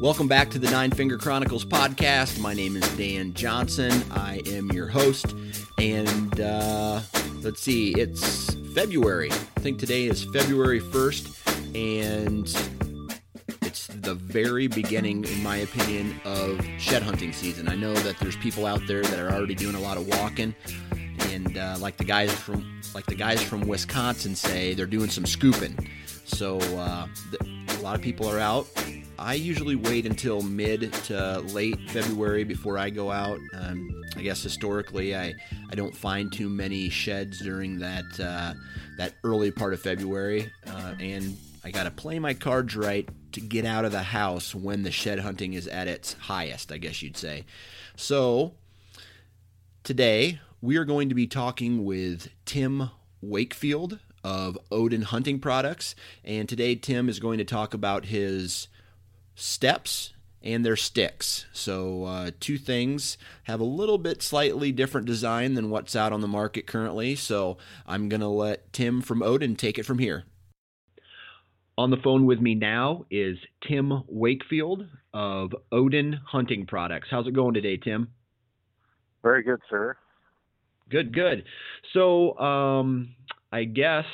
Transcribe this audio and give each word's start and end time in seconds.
Welcome 0.00 0.28
back 0.28 0.48
to 0.52 0.58
the 0.58 0.70
Nine 0.70 0.92
Finger 0.92 1.18
Chronicles 1.18 1.62
podcast. 1.62 2.38
My 2.38 2.54
name 2.54 2.74
is 2.74 2.88
Dan 2.96 3.34
Johnson. 3.34 3.92
I 4.10 4.40
am 4.46 4.72
your 4.72 4.88
host. 4.88 5.34
And 5.76 6.40
uh, 6.40 7.02
let's 7.42 7.60
see, 7.60 7.90
it's 7.90 8.54
February. 8.74 9.30
I 9.30 9.60
think 9.60 9.78
today 9.78 10.06
is 10.06 10.24
February 10.32 10.80
1st. 10.80 11.74
And 11.74 12.46
it's 13.60 13.88
the 13.88 14.14
very 14.14 14.68
beginning, 14.68 15.26
in 15.26 15.42
my 15.42 15.56
opinion, 15.58 16.18
of 16.24 16.66
shed 16.78 17.02
hunting 17.02 17.34
season. 17.34 17.68
I 17.68 17.74
know 17.74 17.92
that 17.92 18.18
there's 18.20 18.36
people 18.36 18.64
out 18.64 18.80
there 18.86 19.02
that 19.02 19.18
are 19.18 19.30
already 19.30 19.54
doing 19.54 19.74
a 19.74 19.80
lot 19.80 19.98
of 19.98 20.08
walking. 20.08 20.54
And 21.28 21.58
uh, 21.58 21.76
like 21.78 21.98
the 21.98 22.04
guys 22.04 22.32
from 22.32 22.80
like 22.94 23.04
the 23.04 23.14
guys 23.14 23.42
from 23.42 23.68
Wisconsin 23.68 24.34
say, 24.34 24.72
they're 24.72 24.86
doing 24.86 25.10
some 25.10 25.26
scooping. 25.26 25.90
So 26.24 26.56
uh, 26.78 27.06
a 27.38 27.82
lot 27.82 27.96
of 27.96 28.00
people 28.00 28.26
are 28.30 28.38
out 28.38 28.66
I 29.20 29.34
usually 29.34 29.76
wait 29.76 30.06
until 30.06 30.40
mid 30.40 30.94
to 30.94 31.40
late 31.40 31.78
February 31.90 32.42
before 32.42 32.78
I 32.78 32.88
go 32.88 33.10
out. 33.10 33.38
Um, 33.52 34.02
I 34.16 34.22
guess 34.22 34.42
historically, 34.42 35.14
I, 35.14 35.34
I 35.70 35.74
don't 35.74 35.94
find 35.94 36.32
too 36.32 36.48
many 36.48 36.88
sheds 36.88 37.38
during 37.40 37.80
that 37.80 38.18
uh, 38.18 38.54
that 38.96 39.16
early 39.22 39.50
part 39.50 39.74
of 39.74 39.80
February, 39.80 40.50
uh, 40.66 40.94
and 40.98 41.36
I 41.62 41.70
got 41.70 41.84
to 41.84 41.90
play 41.90 42.18
my 42.18 42.32
cards 42.32 42.74
right 42.74 43.06
to 43.32 43.40
get 43.40 43.66
out 43.66 43.84
of 43.84 43.92
the 43.92 44.02
house 44.02 44.54
when 44.54 44.84
the 44.84 44.90
shed 44.90 45.18
hunting 45.18 45.52
is 45.52 45.68
at 45.68 45.86
its 45.86 46.14
highest. 46.14 46.72
I 46.72 46.78
guess 46.78 47.02
you'd 47.02 47.18
say. 47.18 47.44
So 47.96 48.54
today 49.84 50.40
we 50.62 50.78
are 50.78 50.86
going 50.86 51.10
to 51.10 51.14
be 51.14 51.26
talking 51.26 51.84
with 51.84 52.30
Tim 52.46 52.88
Wakefield 53.20 53.98
of 54.24 54.58
Odin 54.72 55.02
Hunting 55.02 55.40
Products, 55.40 55.94
and 56.24 56.48
today 56.48 56.74
Tim 56.74 57.10
is 57.10 57.20
going 57.20 57.36
to 57.36 57.44
talk 57.44 57.74
about 57.74 58.06
his 58.06 58.68
steps 59.40 60.12
and 60.42 60.64
their 60.64 60.76
sticks. 60.76 61.46
So, 61.52 62.04
uh, 62.04 62.30
two 62.40 62.56
things 62.56 63.18
have 63.44 63.60
a 63.60 63.64
little 63.64 63.98
bit 63.98 64.22
slightly 64.22 64.72
different 64.72 65.06
design 65.06 65.54
than 65.54 65.70
what's 65.70 65.94
out 65.94 66.12
on 66.12 66.20
the 66.20 66.28
market 66.28 66.66
currently. 66.66 67.14
So, 67.14 67.58
I'm 67.86 68.08
going 68.08 68.20
to 68.20 68.28
let 68.28 68.72
Tim 68.72 69.02
from 69.02 69.22
Odin 69.22 69.56
take 69.56 69.78
it 69.78 69.84
from 69.84 69.98
here. 69.98 70.24
On 71.76 71.90
the 71.90 71.96
phone 71.98 72.26
with 72.26 72.40
me 72.40 72.54
now 72.54 73.04
is 73.10 73.38
Tim 73.66 74.02
Wakefield 74.06 74.86
of 75.14 75.52
Odin 75.72 76.20
Hunting 76.26 76.66
Products. 76.66 77.08
How's 77.10 77.26
it 77.26 77.34
going 77.34 77.54
today, 77.54 77.76
Tim? 77.76 78.08
Very 79.22 79.42
good, 79.42 79.60
sir. 79.68 79.96
Good, 80.90 81.14
good. 81.14 81.44
So, 81.92 82.36
um, 82.38 83.14
I 83.52 83.64
guess 83.64 84.04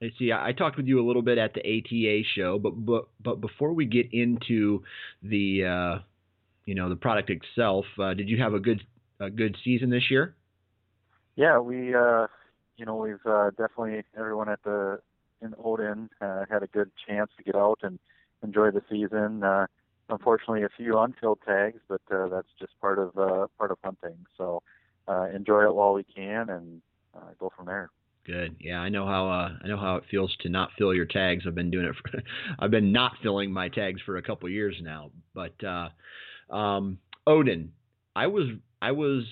Let's 0.00 0.18
see. 0.18 0.30
I, 0.30 0.48
I 0.48 0.52
talked 0.52 0.76
with 0.76 0.86
you 0.86 1.00
a 1.00 1.06
little 1.06 1.22
bit 1.22 1.38
at 1.38 1.54
the 1.54 1.60
ATA 1.60 2.22
show, 2.34 2.58
but 2.58 2.70
but 2.84 3.08
but 3.22 3.40
before 3.40 3.72
we 3.72 3.86
get 3.86 4.12
into 4.12 4.82
the 5.22 5.64
uh, 5.64 5.98
you 6.64 6.74
know 6.74 6.88
the 6.88 6.96
product 6.96 7.30
itself, 7.30 7.86
uh, 7.98 8.14
did 8.14 8.28
you 8.28 8.38
have 8.38 8.54
a 8.54 8.60
good 8.60 8.82
a 9.20 9.30
good 9.30 9.56
season 9.64 9.90
this 9.90 10.10
year? 10.10 10.34
Yeah, 11.36 11.58
we 11.58 11.94
uh, 11.94 12.26
you 12.76 12.84
know 12.84 12.96
we've 12.96 13.24
uh, 13.24 13.50
definitely 13.50 14.02
everyone 14.16 14.48
at 14.48 14.62
the 14.64 15.00
in 15.42 15.54
Odin 15.62 16.10
uh, 16.20 16.44
had 16.50 16.62
a 16.62 16.66
good 16.66 16.90
chance 17.06 17.30
to 17.38 17.44
get 17.44 17.54
out 17.54 17.80
and 17.82 17.98
enjoy 18.42 18.70
the 18.70 18.82
season. 18.90 19.42
Uh, 19.42 19.66
unfortunately, 20.08 20.62
a 20.62 20.68
few 20.76 20.98
unfilled 20.98 21.38
tags, 21.46 21.80
but 21.88 22.00
uh, 22.10 22.28
that's 22.28 22.48
just 22.58 22.78
part 22.80 22.98
of 22.98 23.16
uh, 23.16 23.46
part 23.58 23.70
of 23.70 23.78
hunting. 23.82 24.26
So 24.36 24.62
uh, 25.08 25.28
enjoy 25.34 25.64
it 25.64 25.74
while 25.74 25.94
we 25.94 26.04
can 26.04 26.50
and 26.50 26.82
uh, 27.14 27.30
go 27.38 27.50
from 27.56 27.66
there. 27.66 27.90
Good. 28.26 28.56
Yeah, 28.58 28.80
I 28.80 28.88
know 28.88 29.06
how 29.06 29.28
uh, 29.28 29.50
I 29.62 29.68
know 29.68 29.76
how 29.76 29.96
it 29.96 30.04
feels 30.10 30.34
to 30.40 30.48
not 30.48 30.70
fill 30.76 30.92
your 30.92 31.04
tags. 31.04 31.44
I've 31.46 31.54
been 31.54 31.70
doing 31.70 31.86
it. 31.86 31.94
For, 31.94 32.22
I've 32.58 32.72
been 32.72 32.90
not 32.90 33.12
filling 33.22 33.52
my 33.52 33.68
tags 33.68 34.00
for 34.04 34.16
a 34.16 34.22
couple 34.22 34.48
years 34.48 34.74
now. 34.82 35.10
But 35.32 35.54
uh, 35.64 35.90
um, 36.52 36.98
Odin, 37.24 37.72
I 38.16 38.26
was 38.26 38.48
I 38.82 38.90
was 38.92 39.22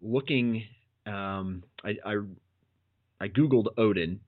looking. 0.00 0.62
Um, 1.06 1.64
I, 1.84 1.96
I 2.06 2.14
I 3.20 3.28
googled 3.28 3.66
Odin, 3.76 4.20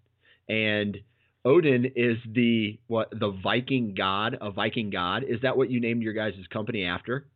and 0.48 0.98
Odin 1.44 1.92
is 1.94 2.16
the 2.28 2.80
what 2.88 3.08
the 3.10 3.38
Viking 3.40 3.94
god, 3.96 4.36
a 4.40 4.50
Viking 4.50 4.90
god. 4.90 5.22
Is 5.22 5.42
that 5.42 5.56
what 5.56 5.70
you 5.70 5.80
named 5.80 6.02
your 6.02 6.12
guys' 6.12 6.34
company 6.52 6.84
after? 6.84 7.28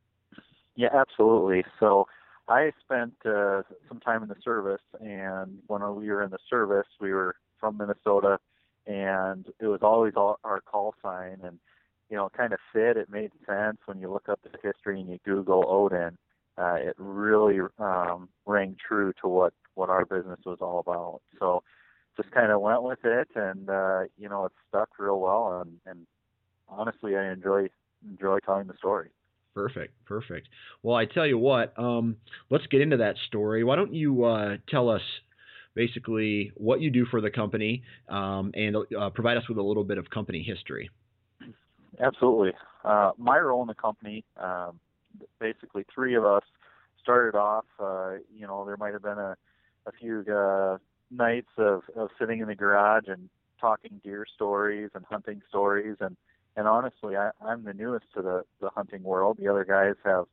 Yeah, 0.75 0.89
absolutely. 0.93 1.65
So 1.79 2.09
I 2.49 2.73
spent 2.85 3.15
uh, 3.25 3.63
some 3.89 4.01
time 4.01 4.23
in 4.23 4.29
the 4.29 4.37
service, 4.43 4.83
and 5.01 5.59
when 5.67 5.83
we 5.97 6.09
were 6.09 6.23
in 6.23 6.31
the 6.31 6.39
service, 6.49 6.87
we 7.01 7.13
were 7.13 7.35
from 7.59 7.77
Minnesota, 7.77 8.39
and 8.87 9.47
it 9.59 9.67
was 9.67 9.81
always 9.83 10.15
our 10.17 10.61
call 10.61 10.95
sign, 11.03 11.39
and 11.43 11.59
you 12.09 12.17
know, 12.17 12.29
kind 12.37 12.53
of 12.53 12.61
fit. 12.73 12.97
It 12.97 13.11
made 13.11 13.33
sense 13.47 13.79
when 13.87 14.01
you 14.01 14.13
look 14.13 14.29
up 14.29 14.41
the 14.43 14.51
history 14.63 15.01
and 15.01 15.11
you 15.11 15.19
Google 15.25 15.65
Odin. 15.67 16.17
Uh, 16.57 16.77
it 16.77 16.95
really 16.99 17.59
um, 17.79 18.29
rang 18.47 18.77
true 18.87 19.13
to 19.21 19.29
what 19.29 19.53
what 19.75 19.91
our 19.91 20.05
business 20.05 20.41
was 20.47 20.59
all 20.61 20.79
about. 20.79 21.21
So, 21.39 21.63
just 22.17 22.31
kind 22.31 22.51
of 22.53 22.61
went 22.61 22.83
with 22.83 23.05
it, 23.05 23.29
and 23.35 23.69
uh, 23.69 24.03
you 24.17 24.29
know, 24.29 24.47
it 24.47 24.53
stuck 24.69 24.91
real 24.99 25.19
well, 25.21 25.61
and, 25.61 25.81
and 25.85 26.07
honestly, 26.69 27.17
I 27.17 27.33
enjoy 27.33 27.69
enjoy 28.09 28.39
telling 28.39 28.69
the 28.69 28.77
story. 28.77 29.11
Perfect, 29.57 29.95
perfect. 30.05 30.49
Well, 30.83 30.97
I 30.97 31.07
tell 31.07 31.27
you 31.27 31.39
what, 31.39 31.73
um, 31.79 32.19
let's 32.51 32.67
get 32.67 32.83
into 32.83 32.99
that 32.99 33.15
story. 33.27 33.65
Why 33.65 33.75
don't 33.75 33.95
you 33.95 34.25
uh, 34.25 34.59
tell 34.69 34.91
us 34.91 35.01
basically 35.75 36.53
what 36.59 36.83
you 36.83 36.91
do 36.91 37.07
for 37.07 37.23
the 37.23 37.31
company 37.31 37.83
um, 38.11 38.53
and 38.53 38.77
uh, 38.77 39.09
provide 39.09 39.39
us 39.39 39.49
with 39.49 39.57
a 39.57 39.63
little 39.63 39.83
bit 39.83 39.97
of 39.97 40.11
company 40.11 40.43
history? 40.43 40.91
Absolutely. 41.99 42.53
Uh, 42.85 43.13
my 43.17 43.39
role 43.39 43.63
in 43.63 43.67
the 43.67 43.75
company, 43.75 44.27
um, 44.39 44.79
basically, 45.41 45.87
three 45.95 46.17
of 46.17 46.27
us 46.27 46.43
started 47.03 47.35
off. 47.35 47.65
Uh, 47.81 48.17
you 48.31 48.47
know, 48.47 48.67
there 48.67 48.77
might 48.77 48.93
have 48.93 49.03
been 49.03 49.17
a, 49.17 49.37
a 49.87 49.93
few 49.99 50.23
uh, 50.31 50.77
nights 51.11 51.49
of, 51.57 51.81
of 51.97 52.11
sitting 52.19 52.41
in 52.41 52.49
the 52.49 52.55
garage 52.55 53.05
and 53.07 53.31
talking 53.59 54.03
deer 54.05 54.27
stories 54.35 54.91
and 54.95 55.07
hunting 55.07 55.41
stories 55.49 55.97
and 56.01 56.15
and 56.57 56.67
honestly, 56.67 57.17
I, 57.17 57.31
I'm 57.45 57.65
the 57.65 57.75
newest 57.75 58.07
to 58.15 58.23
the 58.23 58.43
the 58.61 58.71
hunting 58.71 59.03
world. 59.03 59.39
The 59.39 59.49
other 59.49 59.65
guys 59.65 59.95
have 60.05 60.25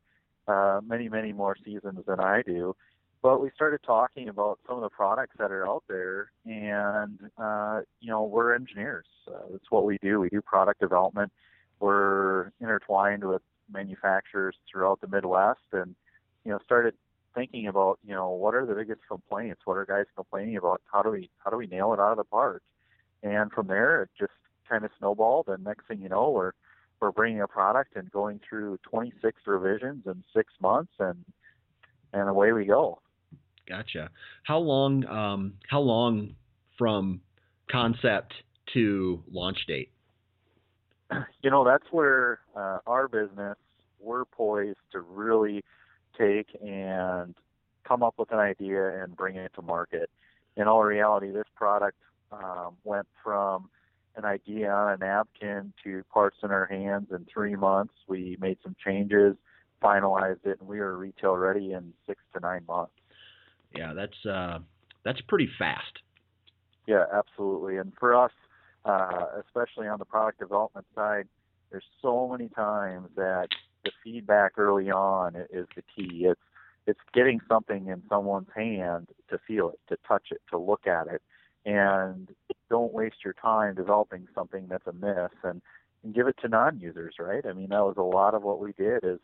uh, 0.47 0.81
many, 0.85 1.09
many 1.09 1.33
more 1.33 1.55
seasons 1.63 1.99
than 2.07 2.19
I 2.19 2.41
do. 2.41 2.75
But 3.21 3.41
we 3.41 3.51
started 3.55 3.79
talking 3.85 4.27
about 4.27 4.59
some 4.67 4.75
of 4.75 4.81
the 4.81 4.89
products 4.89 5.35
that 5.39 5.51
are 5.51 5.65
out 5.65 5.83
there, 5.87 6.31
and 6.45 7.19
uh, 7.37 7.81
you 8.01 8.09
know, 8.09 8.23
we're 8.23 8.53
engineers. 8.53 9.05
Uh, 9.27 9.39
that's 9.51 9.69
what 9.69 9.85
we 9.85 9.97
do. 10.01 10.19
We 10.19 10.29
do 10.29 10.41
product 10.41 10.81
development. 10.81 11.31
We're 11.79 12.51
intertwined 12.59 13.23
with 13.23 13.41
manufacturers 13.71 14.55
throughout 14.69 14.99
the 14.99 15.07
Midwest, 15.07 15.61
and 15.71 15.95
you 16.43 16.51
know, 16.51 16.59
started 16.65 16.95
thinking 17.33 17.67
about 17.67 17.99
you 18.05 18.13
know 18.13 18.29
what 18.29 18.55
are 18.55 18.65
the 18.65 18.75
biggest 18.75 19.01
complaints? 19.07 19.61
What 19.63 19.77
are 19.77 19.85
guys 19.85 20.05
complaining 20.15 20.57
about? 20.57 20.81
How 20.91 21.01
do 21.01 21.09
we 21.09 21.29
how 21.37 21.49
do 21.49 21.57
we 21.57 21.67
nail 21.67 21.93
it 21.93 21.99
out 21.99 22.11
of 22.11 22.17
the 22.17 22.25
park? 22.25 22.61
And 23.23 23.51
from 23.53 23.67
there, 23.67 24.03
it 24.03 24.09
just 24.19 24.33
kind 24.67 24.85
of 24.85 24.91
snowballed, 24.99 25.47
and 25.47 25.63
next 25.63 25.87
thing 25.87 26.01
you 26.01 26.09
know, 26.09 26.29
we're 26.29 26.51
we're 26.99 27.11
bringing 27.11 27.41
a 27.41 27.47
product 27.47 27.95
and 27.95 28.09
going 28.11 28.39
through 28.47 28.77
26 28.83 29.41
revisions 29.45 30.03
in 30.05 30.23
six 30.35 30.53
months, 30.61 30.93
and 30.99 31.23
and 32.13 32.29
away 32.29 32.51
we 32.51 32.65
go. 32.65 32.99
Gotcha. 33.67 34.09
How 34.43 34.59
long? 34.59 35.05
Um, 35.05 35.53
how 35.69 35.79
long 35.79 36.35
from 36.77 37.21
concept 37.71 38.33
to 38.73 39.23
launch 39.31 39.65
date? 39.67 39.91
you 41.43 41.49
know, 41.49 41.63
that's 41.63 41.85
where 41.91 42.39
uh, 42.55 42.79
our 42.85 43.07
business 43.07 43.57
we're 43.99 44.25
poised 44.25 44.77
to 44.91 44.99
really 44.99 45.63
take 46.17 46.47
and 46.61 47.35
come 47.87 48.03
up 48.03 48.15
with 48.17 48.31
an 48.31 48.39
idea 48.39 49.01
and 49.01 49.15
bring 49.15 49.35
it 49.35 49.51
to 49.55 49.61
market. 49.61 50.09
In 50.55 50.67
all 50.67 50.83
reality, 50.83 51.31
this 51.31 51.47
product 51.55 51.97
um, 52.31 52.75
went 52.83 53.07
from 53.23 53.69
an 54.15 54.25
idea 54.25 54.71
on 54.71 54.93
a 54.93 54.97
napkin 54.97 55.73
to 55.83 56.03
parts 56.11 56.37
in 56.43 56.51
our 56.51 56.65
hands 56.65 57.07
in 57.11 57.25
three 57.31 57.55
months. 57.55 57.93
We 58.07 58.37
made 58.39 58.57
some 58.63 58.75
changes, 58.83 59.35
finalized 59.81 60.45
it, 60.45 60.59
and 60.59 60.67
we 60.67 60.79
were 60.79 60.97
retail 60.97 61.35
ready 61.35 61.73
in 61.73 61.93
six 62.07 62.21
to 62.33 62.39
nine 62.39 62.63
months. 62.67 62.93
Yeah, 63.75 63.93
that's 63.93 64.25
uh, 64.25 64.59
that's 65.03 65.21
pretty 65.21 65.49
fast. 65.57 65.99
Yeah, 66.87 67.05
absolutely. 67.11 67.77
And 67.77 67.93
for 67.99 68.15
us, 68.15 68.31
uh, 68.85 69.25
especially 69.45 69.87
on 69.87 69.99
the 69.99 70.05
product 70.05 70.39
development 70.39 70.85
side, 70.95 71.27
there's 71.71 71.85
so 72.01 72.27
many 72.29 72.49
times 72.49 73.09
that 73.15 73.47
the 73.83 73.91
feedback 74.03 74.57
early 74.57 74.91
on 74.91 75.35
is 75.51 75.67
the 75.75 75.83
key. 75.95 76.25
It's 76.25 76.39
it's 76.85 76.99
getting 77.13 77.39
something 77.47 77.87
in 77.87 78.03
someone's 78.09 78.49
hand 78.53 79.07
to 79.29 79.39
feel 79.47 79.69
it, 79.69 79.79
to 79.89 79.97
touch 80.07 80.27
it, 80.31 80.41
to 80.49 80.57
look 80.57 80.85
at 80.85 81.07
it, 81.07 81.21
and 81.65 82.29
don't 82.73 82.91
waste 82.91 83.17
your 83.23 83.33
time 83.33 83.75
developing 83.75 84.27
something 84.33 84.65
that's 84.67 84.87
a 84.87 84.89
amiss 84.89 85.29
and, 85.43 85.61
and 86.03 86.15
give 86.15 86.25
it 86.25 86.35
to 86.41 86.47
non-users, 86.47 87.13
right? 87.19 87.45
I 87.45 87.53
mean, 87.53 87.69
that 87.69 87.83
was 87.83 87.97
a 87.99 88.01
lot 88.01 88.33
of 88.33 88.41
what 88.41 88.59
we 88.59 88.71
did 88.71 89.03
is, 89.03 89.19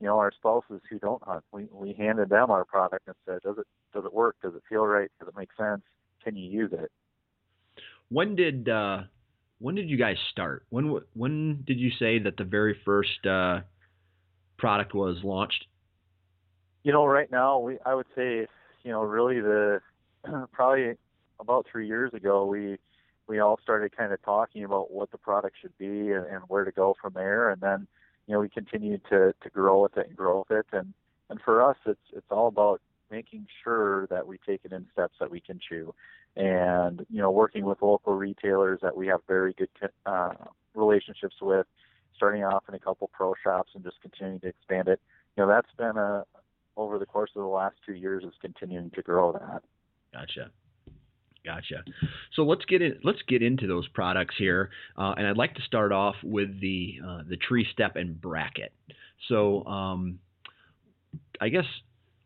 you 0.00 0.06
know, 0.06 0.18
our 0.18 0.32
spouses 0.32 0.80
who 0.88 0.98
don't 0.98 1.22
hunt, 1.22 1.44
we, 1.52 1.66
we 1.70 1.92
handed 1.92 2.30
them 2.30 2.50
our 2.50 2.64
product 2.64 3.06
and 3.06 3.14
said, 3.26 3.42
does 3.42 3.58
it, 3.58 3.66
does 3.92 4.06
it 4.06 4.14
work? 4.14 4.36
Does 4.42 4.54
it 4.54 4.62
feel 4.70 4.86
right? 4.86 5.10
Does 5.18 5.28
it 5.28 5.36
make 5.36 5.50
sense? 5.54 5.82
Can 6.24 6.34
you 6.34 6.50
use 6.50 6.72
it? 6.72 6.90
When 8.08 8.36
did, 8.36 8.70
uh, 8.70 9.02
when 9.58 9.74
did 9.74 9.90
you 9.90 9.98
guys 9.98 10.16
start? 10.32 10.64
When, 10.70 10.98
when 11.12 11.62
did 11.66 11.78
you 11.78 11.90
say 11.98 12.20
that 12.20 12.38
the 12.38 12.44
very 12.44 12.74
first, 12.86 13.26
uh, 13.26 13.60
product 14.56 14.94
was 14.94 15.18
launched? 15.22 15.66
You 16.84 16.92
know, 16.92 17.04
right 17.04 17.30
now 17.30 17.58
we 17.58 17.76
I 17.84 17.94
would 17.94 18.06
say, 18.14 18.46
you 18.82 18.92
know, 18.92 19.02
really 19.02 19.40
the 19.40 19.80
probably 20.52 20.94
about 21.40 21.66
three 21.70 21.86
years 21.86 22.12
ago 22.14 22.46
we 22.46 22.78
we 23.26 23.38
all 23.38 23.58
started 23.62 23.96
kind 23.96 24.12
of 24.12 24.22
talking 24.22 24.64
about 24.64 24.90
what 24.90 25.10
the 25.10 25.18
product 25.18 25.56
should 25.60 25.76
be 25.78 26.12
and, 26.12 26.26
and 26.26 26.40
where 26.48 26.64
to 26.64 26.72
go 26.72 26.94
from 27.00 27.12
there, 27.14 27.50
and 27.50 27.60
then 27.60 27.86
you 28.26 28.34
know 28.34 28.40
we 28.40 28.48
continued 28.48 29.02
to 29.10 29.34
to 29.42 29.50
grow 29.50 29.82
with 29.82 29.96
it 29.96 30.08
and 30.08 30.16
grow 30.16 30.44
with 30.48 30.58
it, 30.58 30.66
and 30.76 30.92
and 31.30 31.40
for 31.44 31.62
us 31.62 31.76
it's 31.86 32.00
it's 32.12 32.30
all 32.30 32.48
about 32.48 32.80
making 33.10 33.46
sure 33.62 34.06
that 34.08 34.26
we 34.26 34.38
take 34.46 34.60
it 34.64 34.72
in 34.72 34.86
steps 34.92 35.14
that 35.20 35.30
we 35.30 35.40
can 35.40 35.58
chew, 35.66 35.94
and 36.36 37.06
you 37.10 37.18
know 37.18 37.30
working 37.30 37.64
with 37.64 37.80
local 37.82 38.14
retailers 38.14 38.80
that 38.82 38.96
we 38.96 39.06
have 39.06 39.20
very 39.26 39.54
good 39.54 39.70
uh, 40.06 40.34
relationships 40.74 41.36
with, 41.40 41.66
starting 42.16 42.44
off 42.44 42.64
in 42.68 42.74
a 42.74 42.78
couple 42.78 43.08
pro 43.12 43.34
shops 43.42 43.72
and 43.74 43.84
just 43.84 44.00
continuing 44.02 44.40
to 44.40 44.48
expand 44.48 44.88
it. 44.88 45.00
You 45.36 45.42
know 45.42 45.48
that's 45.48 45.72
been 45.78 45.96
a 45.96 46.24
over 46.76 46.98
the 46.98 47.06
course 47.06 47.30
of 47.36 47.42
the 47.42 47.48
last 47.48 47.76
two 47.86 47.94
years 47.94 48.24
is 48.24 48.34
continuing 48.40 48.90
to 48.90 49.02
grow 49.02 49.32
that. 49.32 49.62
Gotcha. 50.12 50.50
Gotcha. 51.44 51.84
So 52.34 52.42
let's 52.44 52.64
get 52.64 52.80
in. 52.80 52.98
Let's 53.04 53.20
get 53.28 53.42
into 53.42 53.66
those 53.66 53.86
products 53.88 54.34
here, 54.38 54.70
uh, 54.96 55.14
and 55.16 55.26
I'd 55.26 55.36
like 55.36 55.54
to 55.56 55.62
start 55.62 55.92
off 55.92 56.14
with 56.22 56.58
the 56.60 56.98
uh, 57.06 57.22
the 57.28 57.36
tree 57.36 57.66
step 57.70 57.96
and 57.96 58.18
bracket. 58.18 58.72
So, 59.28 59.64
um, 59.66 60.20
I 61.40 61.50
guess 61.50 61.66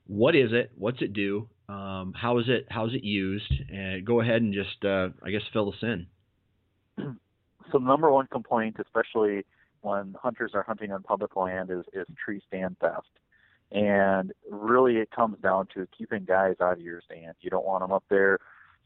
what 0.07 0.37
is 0.37 0.51
it? 0.53 0.71
What's 0.77 1.03
it 1.03 1.13
do? 1.13 1.49
Um, 1.69 2.15
how 2.17 2.39
is 2.39 2.47
it? 2.49 2.67
How 2.71 2.87
is 2.87 2.95
it 2.95 3.03
used? 3.03 3.53
And 3.73 4.05
go 4.05 4.21
ahead 4.21 4.41
and 4.41 4.55
just 4.55 4.85
uh, 4.85 5.09
I 5.23 5.31
guess 5.31 5.43
fill 5.53 5.71
us 5.71 5.83
in. 5.83 6.07
So, 7.73 7.79
number 7.79 8.11
one 8.11 8.29
complaint, 8.31 8.77
especially 8.81 9.45
when 9.81 10.15
hunters 10.21 10.53
are 10.55 10.63
hunting 10.63 10.93
on 10.93 11.03
public 11.03 11.35
land, 11.35 11.71
is 11.71 11.85
is 11.93 12.07
tree 12.25 12.41
stand 12.47 12.77
theft. 12.81 13.09
And 13.71 14.33
really, 14.51 14.97
it 14.97 15.11
comes 15.11 15.39
down 15.43 15.67
to 15.75 15.87
keeping 15.97 16.25
guys 16.25 16.55
out 16.61 16.75
of 16.75 16.81
your 16.81 17.03
stand. 17.03 17.35
You 17.41 17.51
don't 17.51 17.67
want 17.67 17.83
them 17.83 17.93
up 17.93 18.05
there. 18.09 18.39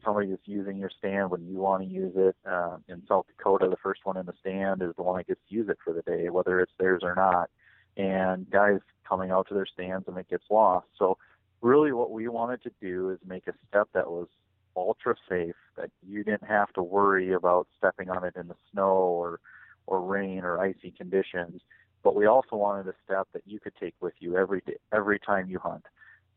Somebody 0.03 0.29
is 0.29 0.39
using 0.45 0.77
your 0.77 0.91
stand 0.97 1.31
when 1.31 1.47
you 1.47 1.57
want 1.57 1.83
to 1.83 1.89
use 1.89 2.13
it. 2.15 2.35
Uh, 2.45 2.77
in 2.87 3.03
South 3.07 3.25
Dakota, 3.27 3.67
the 3.69 3.77
first 3.77 4.01
one 4.03 4.17
in 4.17 4.25
the 4.25 4.33
stand 4.39 4.81
is 4.81 4.91
the 4.95 5.03
one 5.03 5.17
that 5.17 5.27
gets 5.27 5.39
to 5.49 5.55
use 5.55 5.69
it 5.69 5.77
for 5.83 5.93
the 5.93 6.01
day, 6.01 6.29
whether 6.29 6.59
it's 6.59 6.71
theirs 6.79 7.01
or 7.03 7.15
not. 7.15 7.49
And 7.95 8.49
guys 8.49 8.79
coming 9.07 9.31
out 9.31 9.47
to 9.49 9.53
their 9.53 9.65
stands 9.65 10.07
and 10.07 10.17
it 10.17 10.29
gets 10.29 10.45
lost. 10.49 10.87
So, 10.97 11.17
really, 11.61 11.91
what 11.91 12.11
we 12.11 12.27
wanted 12.27 12.61
to 12.63 12.71
do 12.81 13.09
is 13.11 13.19
make 13.25 13.47
a 13.47 13.53
step 13.69 13.87
that 13.93 14.09
was 14.09 14.27
ultra 14.75 15.15
safe, 15.29 15.55
that 15.77 15.91
you 16.05 16.23
didn't 16.23 16.45
have 16.45 16.73
to 16.73 16.83
worry 16.83 17.33
about 17.33 17.67
stepping 17.77 18.09
on 18.09 18.23
it 18.23 18.35
in 18.35 18.47
the 18.47 18.55
snow 18.71 18.91
or 18.91 19.39
or 19.85 20.01
rain 20.01 20.43
or 20.43 20.59
icy 20.59 20.91
conditions 20.91 21.61
but 22.03 22.15
we 22.15 22.25
also 22.25 22.57
wanted 22.57 22.87
a 22.87 22.93
step 23.05 23.27
that 23.33 23.43
you 23.45 23.59
could 23.59 23.73
take 23.79 23.95
with 24.01 24.13
you 24.19 24.37
every 24.37 24.61
day, 24.67 24.75
every 24.91 25.19
time 25.19 25.49
you 25.49 25.57
hunt. 25.57 25.85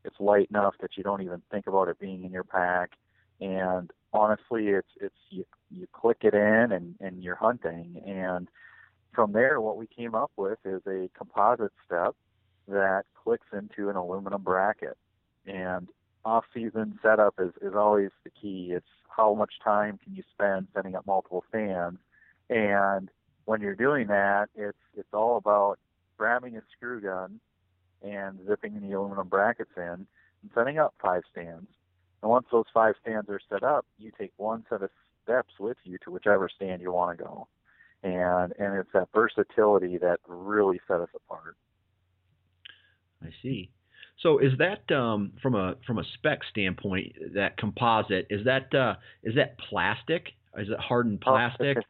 It's 0.05 0.15
light 0.19 0.47
enough 0.49 0.75
that 0.81 0.91
you 0.95 1.03
don't 1.03 1.21
even 1.21 1.41
think 1.51 1.67
about 1.67 1.89
it 1.89 1.99
being 1.99 2.23
in 2.23 2.31
your 2.31 2.45
pack, 2.45 2.91
and 3.39 3.91
honestly, 4.13 4.67
it's 4.69 4.87
it's 4.99 5.15
you 5.29 5.45
you 5.71 5.87
click 5.93 6.17
it 6.21 6.33
in 6.33 6.71
and 6.71 6.95
and 6.99 7.23
you're 7.23 7.35
hunting, 7.35 8.01
and 8.05 8.47
from 9.13 9.31
there, 9.31 9.59
what 9.59 9.77
we 9.77 9.87
came 9.87 10.13
up 10.13 10.31
with 10.37 10.59
is 10.63 10.81
a 10.87 11.09
composite 11.17 11.71
step 11.85 12.15
that 12.67 13.03
clicks 13.23 13.47
into 13.51 13.89
an 13.89 13.95
aluminum 13.95 14.43
bracket, 14.43 14.97
and 15.45 15.87
off-season 16.25 16.99
setup 17.01 17.35
is 17.39 17.51
is 17.61 17.73
always 17.75 18.09
the 18.23 18.29
key. 18.29 18.71
It's 18.71 18.85
how 19.09 19.33
much 19.33 19.53
time 19.63 19.99
can 20.03 20.13
you 20.15 20.23
spend 20.33 20.67
setting 20.75 20.95
up 20.95 21.07
multiple 21.07 21.43
stands, 21.49 21.99
and 22.49 23.09
when 23.45 23.61
you're 23.61 23.75
doing 23.75 24.07
that, 24.07 24.49
it's 24.55 24.77
it's 24.95 25.13
all 25.13 25.37
about 25.37 25.79
grabbing 26.17 26.57
a 26.57 26.61
screw 26.75 27.01
gun 27.01 27.39
and 28.03 28.39
zipping 28.47 28.79
the 28.81 28.95
aluminum 28.95 29.27
brackets 29.27 29.71
in 29.77 29.83
and 29.83 30.51
setting 30.53 30.77
up 30.77 30.93
five 31.01 31.23
stands. 31.31 31.67
And 32.21 32.31
once 32.31 32.47
those 32.51 32.65
five 32.73 32.95
stands 33.01 33.29
are 33.29 33.39
set 33.49 33.63
up, 33.63 33.85
you 33.99 34.11
take 34.17 34.31
one 34.37 34.65
set 34.69 34.81
of 34.81 34.89
steps 35.23 35.53
with 35.59 35.77
you 35.83 35.97
to 36.03 36.11
whichever 36.11 36.49
stand 36.53 36.81
you 36.81 36.91
want 36.91 37.17
to 37.17 37.23
go. 37.23 37.47
And 38.03 38.53
and 38.59 38.77
it's 38.77 38.89
that 38.93 39.09
versatility 39.13 39.97
that 39.97 40.19
really 40.27 40.79
set 40.87 41.01
us 41.01 41.09
apart. 41.15 41.55
I 43.23 43.29
see. 43.41 43.69
So 44.21 44.39
is 44.39 44.53
that 44.57 44.93
um, 44.95 45.33
from 45.41 45.55
a 45.55 45.75
from 45.85 45.99
a 45.99 46.03
spec 46.15 46.39
standpoint 46.49 47.15
that 47.35 47.57
composite 47.57 48.27
is 48.29 48.45
that 48.45 48.73
uh, 48.73 48.95
is 49.23 49.35
that 49.35 49.57
plastic? 49.69 50.29
Is 50.57 50.69
it 50.69 50.79
hardened 50.79 51.23
oh, 51.25 51.31
plastic? 51.31 51.77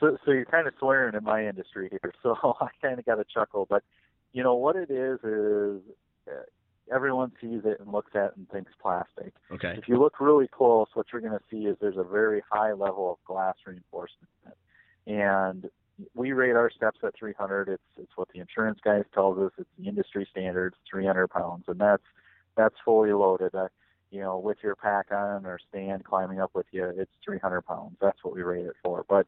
So 0.00 0.18
so 0.24 0.32
you're 0.32 0.46
kind 0.46 0.66
of 0.66 0.74
swearing 0.80 1.14
in 1.14 1.22
my 1.22 1.46
industry 1.46 1.88
here, 1.88 2.12
so 2.24 2.56
I 2.60 2.66
kind 2.82 2.98
of 2.98 3.04
got 3.04 3.20
a 3.20 3.24
chuckle. 3.32 3.68
But 3.70 3.84
you 4.32 4.42
know 4.42 4.56
what 4.56 4.74
it 4.74 4.90
is 4.90 5.20
is 5.20 5.80
uh, 6.26 6.42
everyone 6.90 7.32
sees 7.40 7.60
it 7.64 7.80
and 7.80 7.92
looks 7.92 8.12
at 8.14 8.26
it 8.26 8.32
and 8.36 8.48
thinks 8.50 8.72
plastic. 8.80 9.34
Okay. 9.50 9.74
If 9.78 9.88
you 9.88 9.98
look 9.98 10.20
really 10.20 10.48
close, 10.48 10.88
what 10.94 11.06
you're 11.12 11.20
going 11.20 11.32
to 11.32 11.44
see 11.50 11.66
is 11.66 11.76
there's 11.80 11.96
a 11.96 12.04
very 12.04 12.42
high 12.50 12.72
level 12.72 13.12
of 13.12 13.24
glass 13.24 13.56
reinforcement 13.66 14.28
in 14.44 14.50
it, 14.50 15.20
and 15.20 15.70
we 16.14 16.32
rate 16.32 16.56
our 16.56 16.70
steps 16.70 16.98
at 17.02 17.14
300. 17.16 17.68
It's 17.68 17.82
it's 17.96 18.12
what 18.16 18.28
the 18.32 18.40
insurance 18.40 18.80
guys 18.82 19.04
tells 19.14 19.38
us. 19.38 19.52
It's 19.58 19.68
the 19.78 19.88
industry 19.88 20.26
standards, 20.30 20.76
300 20.90 21.28
pounds, 21.28 21.64
and 21.68 21.78
that's 21.78 22.02
that's 22.56 22.74
fully 22.84 23.12
loaded. 23.12 23.54
Uh, 23.54 23.68
you 24.10 24.20
know, 24.20 24.38
with 24.38 24.58
your 24.62 24.76
pack 24.76 25.10
on 25.10 25.46
or 25.46 25.58
stand 25.70 26.04
climbing 26.04 26.40
up 26.40 26.50
with 26.54 26.66
you, 26.70 26.92
it's 26.96 27.10
300 27.24 27.62
pounds. 27.62 27.96
That's 28.00 28.22
what 28.22 28.34
we 28.34 28.42
rate 28.42 28.66
it 28.66 28.76
for. 28.82 29.06
But 29.08 29.26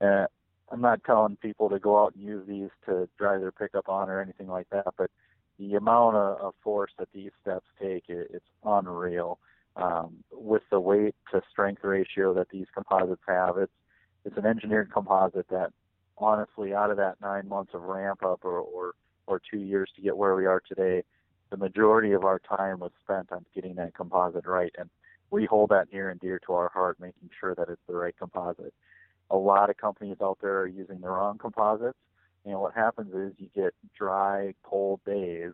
uh, 0.00 0.26
I'm 0.70 0.80
not 0.80 1.02
telling 1.04 1.36
people 1.36 1.68
to 1.68 1.80
go 1.80 2.02
out 2.02 2.14
and 2.14 2.24
use 2.24 2.46
these 2.46 2.70
to 2.86 3.08
drive 3.18 3.40
their 3.40 3.50
pickup 3.50 3.88
on 3.88 4.08
or 4.08 4.20
anything 4.20 4.46
like 4.46 4.68
that, 4.70 4.86
but 4.96 5.10
the 5.60 5.74
amount 5.74 6.16
of, 6.16 6.40
of 6.40 6.54
force 6.62 6.90
that 6.98 7.08
these 7.12 7.30
steps 7.40 7.66
take, 7.80 8.08
it, 8.08 8.30
it's 8.32 8.44
unreal. 8.64 9.38
Um, 9.76 10.24
with 10.32 10.62
the 10.70 10.80
weight 10.80 11.14
to 11.30 11.42
strength 11.50 11.84
ratio 11.84 12.34
that 12.34 12.48
these 12.50 12.66
composites 12.74 13.22
have, 13.28 13.56
it's 13.56 13.72
it's 14.24 14.36
an 14.36 14.44
engineered 14.44 14.92
composite 14.92 15.48
that, 15.48 15.72
honestly, 16.18 16.74
out 16.74 16.90
of 16.90 16.96
that 16.96 17.20
nine 17.22 17.48
months 17.48 17.72
of 17.72 17.82
ramp 17.82 18.24
up 18.24 18.40
or, 18.44 18.58
or 18.58 18.94
or 19.28 19.40
two 19.48 19.60
years 19.60 19.88
to 19.94 20.02
get 20.02 20.16
where 20.16 20.34
we 20.34 20.46
are 20.46 20.60
today, 20.60 21.04
the 21.50 21.56
majority 21.56 22.12
of 22.12 22.24
our 22.24 22.40
time 22.40 22.80
was 22.80 22.90
spent 23.02 23.30
on 23.30 23.46
getting 23.54 23.76
that 23.76 23.94
composite 23.94 24.46
right, 24.46 24.74
and 24.76 24.90
we 25.30 25.46
hold 25.46 25.70
that 25.70 25.92
near 25.92 26.10
and 26.10 26.18
dear 26.18 26.40
to 26.46 26.52
our 26.52 26.68
heart, 26.70 26.98
making 26.98 27.30
sure 27.38 27.54
that 27.54 27.68
it's 27.68 27.80
the 27.86 27.94
right 27.94 28.16
composite 28.18 28.74
a 29.30 29.36
lot 29.36 29.70
of 29.70 29.76
companies 29.76 30.16
out 30.22 30.38
there 30.42 30.60
are 30.60 30.66
using 30.66 31.00
the 31.00 31.08
wrong 31.08 31.38
composites. 31.38 31.98
And 32.44 32.58
what 32.58 32.74
happens 32.74 33.14
is 33.14 33.38
you 33.38 33.48
get 33.54 33.74
dry, 33.96 34.54
cold 34.62 35.00
days 35.04 35.52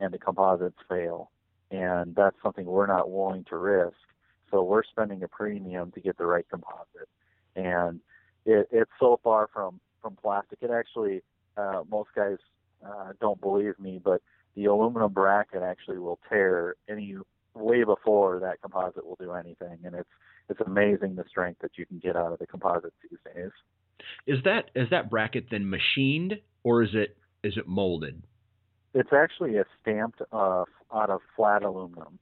and 0.00 0.12
the 0.12 0.18
composites 0.18 0.78
fail. 0.88 1.30
And 1.70 2.14
that's 2.14 2.36
something 2.42 2.66
we're 2.66 2.86
not 2.86 3.10
willing 3.10 3.44
to 3.44 3.56
risk. 3.56 3.96
So 4.50 4.62
we're 4.62 4.84
spending 4.84 5.22
a 5.22 5.28
premium 5.28 5.92
to 5.92 6.00
get 6.00 6.18
the 6.18 6.26
right 6.26 6.46
composite. 6.48 7.08
And 7.56 8.00
it, 8.44 8.68
it's 8.70 8.90
so 8.98 9.20
far 9.22 9.48
from, 9.52 9.80
from 10.00 10.16
plastic. 10.16 10.58
It 10.62 10.70
actually, 10.70 11.22
uh, 11.56 11.82
most 11.90 12.10
guys 12.14 12.38
uh, 12.84 13.12
don't 13.20 13.40
believe 13.40 13.78
me, 13.78 14.00
but 14.02 14.20
the 14.54 14.66
aluminum 14.66 15.12
bracket 15.12 15.62
actually 15.62 15.98
will 15.98 16.18
tear 16.28 16.76
any 16.88 17.16
way 17.54 17.84
before 17.84 18.40
that 18.40 18.60
composite 18.60 19.06
will 19.06 19.16
do 19.20 19.32
anything. 19.32 19.78
And 19.84 19.94
it's 19.94 20.08
it's 20.48 20.60
amazing 20.60 21.14
the 21.14 21.24
strength 21.28 21.60
that 21.62 21.78
you 21.78 21.86
can 21.86 21.98
get 21.98 22.16
out 22.16 22.32
of 22.32 22.38
the 22.38 22.46
composites 22.46 22.96
these 23.08 23.18
days. 23.34 23.50
Is 24.26 24.38
that 24.44 24.70
is 24.74 24.88
that 24.90 25.10
bracket 25.10 25.46
then 25.50 25.68
machined 25.68 26.38
or 26.62 26.82
is 26.82 26.90
it 26.94 27.16
is 27.42 27.56
it 27.56 27.66
molded? 27.66 28.22
It's 28.94 29.12
actually 29.12 29.56
a 29.56 29.64
stamped 29.80 30.20
uh, 30.32 30.64
out 30.94 31.10
of 31.10 31.20
flat 31.34 31.62
aluminum, 31.62 32.18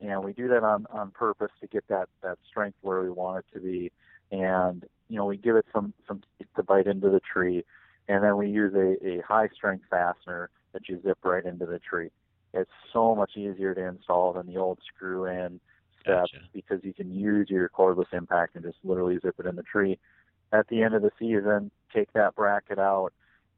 and 0.00 0.24
we 0.24 0.32
do 0.32 0.48
that 0.48 0.64
on 0.64 0.86
on 0.90 1.10
purpose 1.10 1.50
to 1.60 1.66
get 1.66 1.86
that 1.88 2.08
that 2.22 2.38
strength 2.48 2.78
where 2.82 3.02
we 3.02 3.10
want 3.10 3.38
it 3.38 3.54
to 3.54 3.60
be. 3.60 3.92
And 4.32 4.84
you 5.08 5.16
know, 5.16 5.26
we 5.26 5.36
give 5.36 5.56
it 5.56 5.66
some 5.72 5.92
some 6.08 6.22
to 6.56 6.62
bite 6.62 6.86
into 6.86 7.10
the 7.10 7.20
tree, 7.20 7.64
and 8.08 8.24
then 8.24 8.36
we 8.36 8.48
use 8.48 8.74
a, 8.74 8.96
a 9.06 9.22
high 9.22 9.48
strength 9.54 9.84
fastener 9.90 10.50
that 10.72 10.88
you 10.88 11.00
zip 11.02 11.18
right 11.24 11.44
into 11.44 11.66
the 11.66 11.78
tree. 11.78 12.10
It's 12.52 12.70
so 12.92 13.14
much 13.14 13.32
easier 13.36 13.74
to 13.74 13.86
install 13.86 14.32
than 14.32 14.46
the 14.46 14.56
old 14.56 14.78
screw 14.86 15.26
in 15.26 15.60
steps 16.00 16.30
Gotcha. 16.32 16.44
because 16.52 16.80
you 16.82 16.94
can 16.94 17.10
use 17.10 17.48
your 17.50 17.68
cordless 17.68 18.12
impact 18.12 18.54
and 18.54 18.64
just 18.64 18.78
literally 18.84 19.18
zip 19.20 19.34
it 19.38 19.46
in 19.46 19.56
the 19.56 19.62
tree. 19.62 19.98
At 20.54 20.68
the 20.68 20.82
end 20.82 20.94
of 20.94 21.02
the 21.02 21.10
season, 21.18 21.70
take 21.92 22.12
that 22.12 22.36
bracket 22.36 22.78
out. 22.78 23.12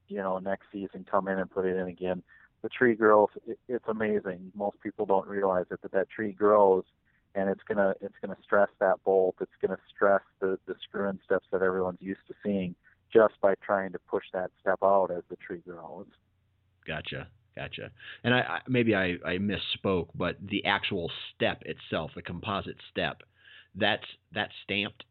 You 0.09 0.19
know, 0.19 0.39
next 0.39 0.67
season 0.73 1.05
come 1.09 1.29
in 1.29 1.39
and 1.39 1.51
put 1.51 1.67
it 1.67 1.77
in 1.77 1.89
again. 1.89 2.23
The 2.63 2.71
tree 2.71 2.95
grows. 2.95 3.29
It, 3.47 3.59
it's 3.69 3.85
amazing. 3.87 4.51
Most 4.55 4.81
people 4.83 5.05
don't 5.05 5.29
realize 5.29 5.67
it, 5.71 5.81
but 5.83 5.93
that 5.93 6.09
tree 6.09 6.33
grows, 6.33 6.85
and 7.35 7.51
it's 7.51 7.61
gonna 7.69 7.95
it's 8.01 8.15
gonna 8.23 8.39
stress 8.43 8.71
that 8.81 9.05
bolt. 9.05 9.37
It's 9.41 9.53
gonna 9.61 9.79
stress 9.95 10.23
the 10.41 10.59
the 10.67 10.75
screw-in 10.83 11.19
steps 11.25 11.47
that 11.53 11.61
everyone's 11.63 12.01
used 12.01 12.27
to 12.29 12.35
seeing 12.43 12.75
just 13.13 13.35
by 13.43 13.55
trying 13.63 13.93
to 13.93 13.99
push 13.99 14.25
that 14.33 14.51
step 14.61 14.79
out 14.83 15.11
as 15.11 15.23
the 15.29 15.37
tree 15.37 15.63
grows. 15.67 16.07
Gotcha. 16.87 17.29
Gotcha. 17.57 17.91
And 18.23 18.35
I, 18.35 18.39
I 18.39 18.59
maybe 18.69 18.95
I, 18.95 19.17
I 19.25 19.39
misspoke, 19.39 20.09
but 20.15 20.37
the 20.41 20.65
actual 20.65 21.11
step 21.35 21.63
itself, 21.65 22.11
the 22.15 22.23
composite 22.23 22.77
step, 22.91 23.23
that's 23.75 24.05
that's 24.33 24.53
stamped. 24.65 25.05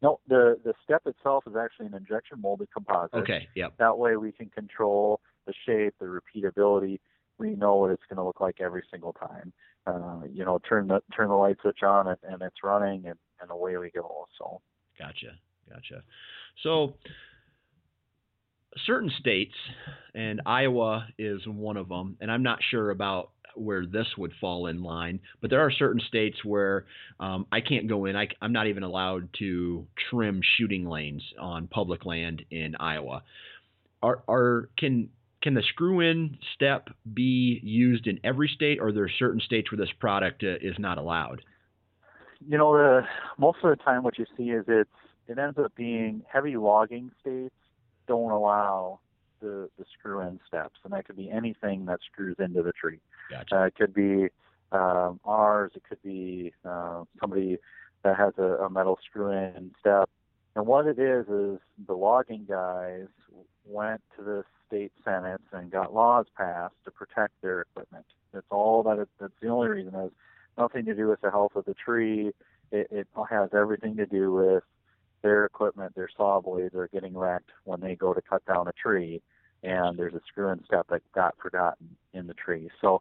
No, 0.00 0.20
the 0.28 0.58
the 0.64 0.74
step 0.84 1.02
itself 1.06 1.44
is 1.46 1.54
actually 1.56 1.86
an 1.86 1.94
injection 1.94 2.40
molded 2.40 2.68
composite. 2.72 3.14
Okay. 3.14 3.48
Yep. 3.54 3.74
That 3.78 3.98
way 3.98 4.16
we 4.16 4.32
can 4.32 4.48
control 4.50 5.20
the 5.46 5.52
shape, 5.66 5.94
the 5.98 6.06
repeatability. 6.06 7.00
We 7.38 7.54
know 7.54 7.76
what 7.76 7.90
it's 7.90 8.02
going 8.08 8.16
to 8.16 8.24
look 8.24 8.40
like 8.40 8.60
every 8.60 8.82
single 8.90 9.12
time. 9.12 9.52
Uh, 9.86 10.20
you 10.30 10.44
know, 10.44 10.60
turn 10.68 10.88
the 10.88 11.00
turn 11.16 11.28
the 11.28 11.34
light 11.34 11.56
switch 11.62 11.82
on 11.82 12.08
and, 12.08 12.18
and 12.22 12.42
it's 12.42 12.62
running, 12.62 13.06
and, 13.06 13.18
and 13.40 13.50
away 13.50 13.76
we 13.76 13.90
go. 13.90 14.26
So 14.38 14.60
Gotcha. 14.98 15.38
Gotcha. 15.68 16.02
So 16.62 16.94
certain 18.86 19.10
states, 19.18 19.54
and 20.14 20.42
Iowa 20.46 21.08
is 21.18 21.40
one 21.46 21.76
of 21.76 21.88
them, 21.88 22.16
and 22.20 22.30
I'm 22.30 22.42
not 22.42 22.58
sure 22.70 22.90
about 22.90 23.30
where 23.54 23.86
this 23.86 24.06
would 24.16 24.32
fall 24.40 24.66
in 24.66 24.82
line, 24.82 25.20
but 25.40 25.50
there 25.50 25.60
are 25.60 25.70
certain 25.70 26.00
states 26.00 26.44
where 26.44 26.86
um, 27.20 27.46
I 27.50 27.60
can't 27.60 27.88
go 27.88 28.04
in. 28.04 28.16
I, 28.16 28.28
am 28.42 28.52
not 28.52 28.66
even 28.66 28.82
allowed 28.82 29.28
to 29.38 29.86
trim 30.10 30.40
shooting 30.56 30.88
lanes 30.88 31.22
on 31.38 31.66
public 31.66 32.04
land 32.04 32.44
in 32.50 32.76
Iowa. 32.76 33.22
Are, 34.02 34.22
are 34.28 34.68
can 34.78 35.10
can 35.42 35.54
the 35.54 35.62
screw-in 35.62 36.36
step 36.54 36.88
be 37.14 37.60
used 37.62 38.06
in 38.08 38.18
every 38.24 38.48
state, 38.48 38.78
or 38.80 38.88
are 38.88 38.92
there 38.92 39.10
certain 39.18 39.40
states 39.40 39.70
where 39.70 39.78
this 39.78 39.92
product 40.00 40.42
uh, 40.42 40.56
is 40.60 40.76
not 40.78 40.98
allowed? 40.98 41.42
you 42.46 42.58
know, 42.58 42.72
the 42.72 43.02
most 43.36 43.58
of 43.62 43.70
the 43.70 43.82
time 43.82 44.02
what 44.02 44.18
you 44.18 44.26
see 44.36 44.50
is 44.50 44.64
it's 44.68 44.90
it 45.26 45.38
ends 45.38 45.58
up 45.58 45.74
being 45.74 46.22
heavy 46.32 46.56
logging 46.56 47.10
states 47.20 47.54
don't 48.06 48.30
allow 48.30 49.00
the 49.40 49.68
the 49.78 49.84
screw 49.98 50.20
in 50.20 50.38
steps, 50.46 50.78
and 50.84 50.92
that 50.92 51.06
could 51.06 51.16
be 51.16 51.30
anything 51.30 51.86
that 51.86 52.00
screws 52.12 52.36
into 52.38 52.62
the 52.62 52.72
tree. 52.72 53.00
Gotcha. 53.30 53.56
Uh, 53.56 53.64
it 53.66 53.74
could 53.74 53.94
be 53.94 54.28
um, 54.72 55.20
ours. 55.24 55.72
It 55.74 55.82
could 55.88 56.02
be 56.02 56.52
uh, 56.64 57.04
somebody 57.20 57.58
that 58.02 58.16
has 58.16 58.34
a, 58.38 58.64
a 58.64 58.70
metal 58.70 58.98
screw 59.08 59.30
in 59.30 59.72
step. 59.80 60.08
And 60.54 60.66
what 60.66 60.86
it 60.86 60.98
is 60.98 61.26
is 61.28 61.58
the 61.86 61.94
logging 61.94 62.46
guys 62.48 63.06
went 63.64 64.02
to 64.16 64.22
the 64.24 64.44
state 64.66 64.92
senates 65.04 65.44
and 65.52 65.70
got 65.70 65.94
laws 65.94 66.26
passed 66.36 66.74
to 66.84 66.90
protect 66.90 67.32
their 67.42 67.62
equipment. 67.62 68.04
That's 68.32 68.46
all 68.50 68.82
that. 68.84 68.98
It, 68.98 69.08
that's 69.20 69.32
the 69.40 69.48
only 69.48 69.68
reason. 69.68 69.94
It 69.94 69.98
has 69.98 70.10
nothing 70.56 70.84
to 70.86 70.94
do 70.94 71.08
with 71.08 71.20
the 71.20 71.30
health 71.30 71.52
of 71.54 71.64
the 71.64 71.74
tree. 71.74 72.32
It, 72.70 72.88
it 72.90 73.08
has 73.30 73.50
everything 73.54 73.96
to 73.96 74.06
do 74.06 74.32
with 74.32 74.64
their 75.22 75.44
equipment, 75.44 75.94
their 75.94 76.08
saw 76.16 76.40
blades 76.40 76.74
are 76.74 76.88
getting 76.88 77.16
wrecked 77.16 77.50
when 77.64 77.80
they 77.80 77.94
go 77.94 78.14
to 78.14 78.22
cut 78.22 78.44
down 78.46 78.68
a 78.68 78.72
tree, 78.72 79.20
and 79.62 79.98
there's 79.98 80.14
a 80.14 80.20
screw 80.26 80.50
in 80.50 80.64
step 80.64 80.86
that 80.90 81.02
got 81.12 81.34
forgotten 81.40 81.96
in 82.12 82.26
the 82.26 82.34
tree. 82.34 82.70
So 82.80 83.00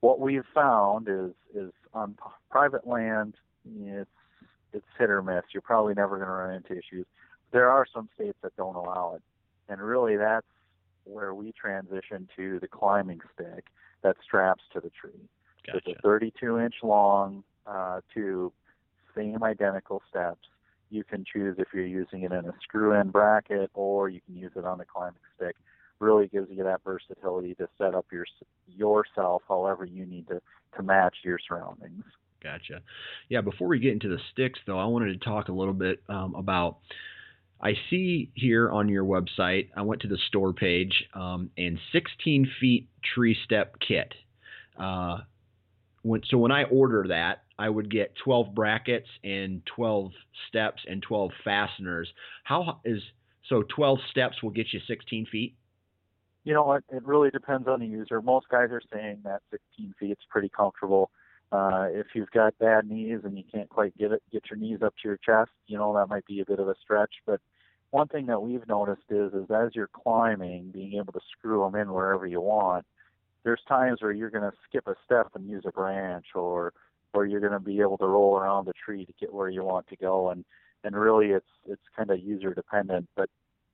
what 0.00 0.20
we've 0.20 0.44
found 0.54 1.08
is 1.08 1.32
is 1.54 1.72
on 1.92 2.12
p- 2.12 2.30
private 2.50 2.86
land, 2.86 3.34
it's 3.64 4.10
it's 4.72 4.86
hit 4.98 5.10
or 5.10 5.22
miss. 5.22 5.44
You're 5.52 5.62
probably 5.62 5.94
never 5.94 6.16
going 6.16 6.28
to 6.28 6.32
run 6.32 6.54
into 6.54 6.72
issues. 6.72 7.06
There 7.52 7.70
are 7.70 7.86
some 7.92 8.08
states 8.14 8.36
that 8.42 8.56
don't 8.56 8.76
allow 8.76 9.14
it, 9.16 9.22
and 9.68 9.80
really 9.80 10.16
that's 10.16 10.46
where 11.04 11.34
we 11.34 11.52
transition 11.52 12.28
to 12.36 12.58
the 12.60 12.68
climbing 12.68 13.20
stick 13.34 13.64
that 14.02 14.16
straps 14.22 14.62
to 14.72 14.80
the 14.80 14.90
tree. 14.90 15.28
Gotcha. 15.66 15.78
It's 15.90 15.98
a 15.98 16.02
32 16.02 16.58
inch 16.58 16.74
long 16.82 17.42
uh, 17.66 18.00
tube, 18.12 18.52
same 19.16 19.42
identical 19.42 20.02
steps. 20.08 20.46
You 20.90 21.04
can 21.04 21.24
choose 21.30 21.56
if 21.58 21.68
you're 21.74 21.86
using 21.86 22.22
it 22.22 22.32
in 22.32 22.46
a 22.46 22.54
screw 22.62 22.98
in 22.98 23.10
bracket 23.10 23.70
or 23.74 24.08
you 24.08 24.20
can 24.24 24.36
use 24.36 24.52
it 24.56 24.64
on 24.64 24.78
the 24.78 24.84
climbing 24.84 25.20
stick. 25.36 25.56
Really 26.00 26.28
gives 26.28 26.48
you 26.50 26.62
that 26.64 26.80
versatility 26.84 27.54
to 27.56 27.68
set 27.76 27.94
up 27.94 28.06
your 28.12 28.24
yourself 28.66 29.42
however 29.48 29.84
you 29.84 30.06
need 30.06 30.28
to 30.28 30.40
to 30.76 30.82
match 30.82 31.16
your 31.24 31.38
surroundings. 31.46 32.04
Gotcha. 32.42 32.82
Yeah, 33.28 33.40
before 33.40 33.68
we 33.68 33.78
get 33.80 33.92
into 33.92 34.08
the 34.08 34.18
sticks, 34.32 34.60
though, 34.66 34.78
I 34.78 34.84
wanted 34.84 35.20
to 35.20 35.24
talk 35.24 35.48
a 35.48 35.52
little 35.52 35.74
bit 35.74 36.02
um, 36.08 36.34
about. 36.34 36.78
I 37.60 37.72
see 37.90 38.30
here 38.34 38.70
on 38.70 38.88
your 38.88 39.04
website, 39.04 39.70
I 39.76 39.82
went 39.82 40.02
to 40.02 40.08
the 40.08 40.18
store 40.28 40.52
page, 40.52 40.92
um, 41.14 41.50
and 41.58 41.76
16 41.90 42.48
feet 42.60 42.88
tree 43.02 43.36
step 43.44 43.74
kit. 43.80 44.14
Uh, 44.78 45.18
when, 46.02 46.22
so 46.30 46.38
when 46.38 46.52
I 46.52 46.64
order 46.64 47.06
that, 47.08 47.42
I 47.58 47.68
would 47.68 47.90
get 47.90 48.14
12 48.22 48.54
brackets 48.54 49.08
and 49.24 49.62
12 49.74 50.12
steps 50.48 50.82
and 50.86 51.02
12 51.02 51.32
fasteners. 51.44 52.08
How 52.44 52.80
is 52.84 53.02
so 53.48 53.64
12 53.74 53.98
steps 54.10 54.42
will 54.42 54.50
get 54.50 54.72
you 54.72 54.80
16 54.86 55.26
feet? 55.26 55.56
You 56.48 56.54
know 56.54 56.64
what? 56.64 56.82
It 56.88 57.04
really 57.04 57.28
depends 57.28 57.68
on 57.68 57.80
the 57.80 57.86
user. 57.86 58.22
Most 58.22 58.48
guys 58.48 58.70
are 58.70 58.80
saying 58.90 59.18
that 59.24 59.42
16 59.50 59.92
feet 60.00 60.12
is 60.12 60.26
pretty 60.30 60.48
comfortable. 60.48 61.10
Uh, 61.52 61.88
if 61.90 62.06
you've 62.14 62.30
got 62.30 62.58
bad 62.58 62.88
knees 62.88 63.20
and 63.22 63.36
you 63.36 63.44
can't 63.52 63.68
quite 63.68 63.94
get 63.98 64.12
it, 64.12 64.22
get 64.32 64.44
your 64.48 64.58
knees 64.58 64.78
up 64.82 64.94
to 64.94 65.08
your 65.08 65.18
chest, 65.18 65.50
you 65.66 65.76
know 65.76 65.92
that 65.92 66.08
might 66.08 66.24
be 66.24 66.40
a 66.40 66.46
bit 66.46 66.58
of 66.58 66.66
a 66.66 66.74
stretch. 66.80 67.16
But 67.26 67.42
one 67.90 68.08
thing 68.08 68.24
that 68.28 68.40
we've 68.40 68.66
noticed 68.66 69.10
is, 69.10 69.34
is 69.34 69.50
as 69.50 69.74
you're 69.74 69.90
climbing, 69.92 70.70
being 70.72 70.94
able 70.94 71.12
to 71.12 71.20
screw 71.36 71.64
them 71.64 71.78
in 71.78 71.92
wherever 71.92 72.26
you 72.26 72.40
want. 72.40 72.86
There's 73.44 73.60
times 73.68 74.00
where 74.00 74.12
you're 74.12 74.30
going 74.30 74.50
to 74.50 74.56
skip 74.66 74.86
a 74.86 74.94
step 75.04 75.26
and 75.34 75.46
use 75.46 75.64
a 75.66 75.70
branch, 75.70 76.28
or 76.34 76.72
or 77.12 77.26
you're 77.26 77.40
going 77.40 77.52
to 77.52 77.60
be 77.60 77.82
able 77.82 77.98
to 77.98 78.06
roll 78.06 78.38
around 78.38 78.64
the 78.64 78.72
tree 78.72 79.04
to 79.04 79.12
get 79.20 79.34
where 79.34 79.50
you 79.50 79.64
want 79.64 79.86
to 79.88 79.96
go. 79.96 80.30
And 80.30 80.46
and 80.82 80.96
really, 80.96 81.26
it's 81.26 81.50
it's 81.66 81.82
kind 81.94 82.10
of 82.10 82.20
user 82.20 82.54
dependent. 82.54 83.06
But 83.16 83.28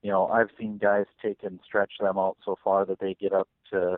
you 0.05 0.11
know, 0.11 0.27
I've 0.27 0.51
seen 0.59 0.77
guys 0.77 1.07
take 1.23 1.39
and 1.45 1.59
stretch 1.65 1.93
them 1.99 2.19
out 2.19 2.37
so 2.45 2.57
far 2.63 2.85
that 2.85 3.01
they 3.01 3.17
get 3.19 3.33
up 3.33 3.49
to 3.73 3.97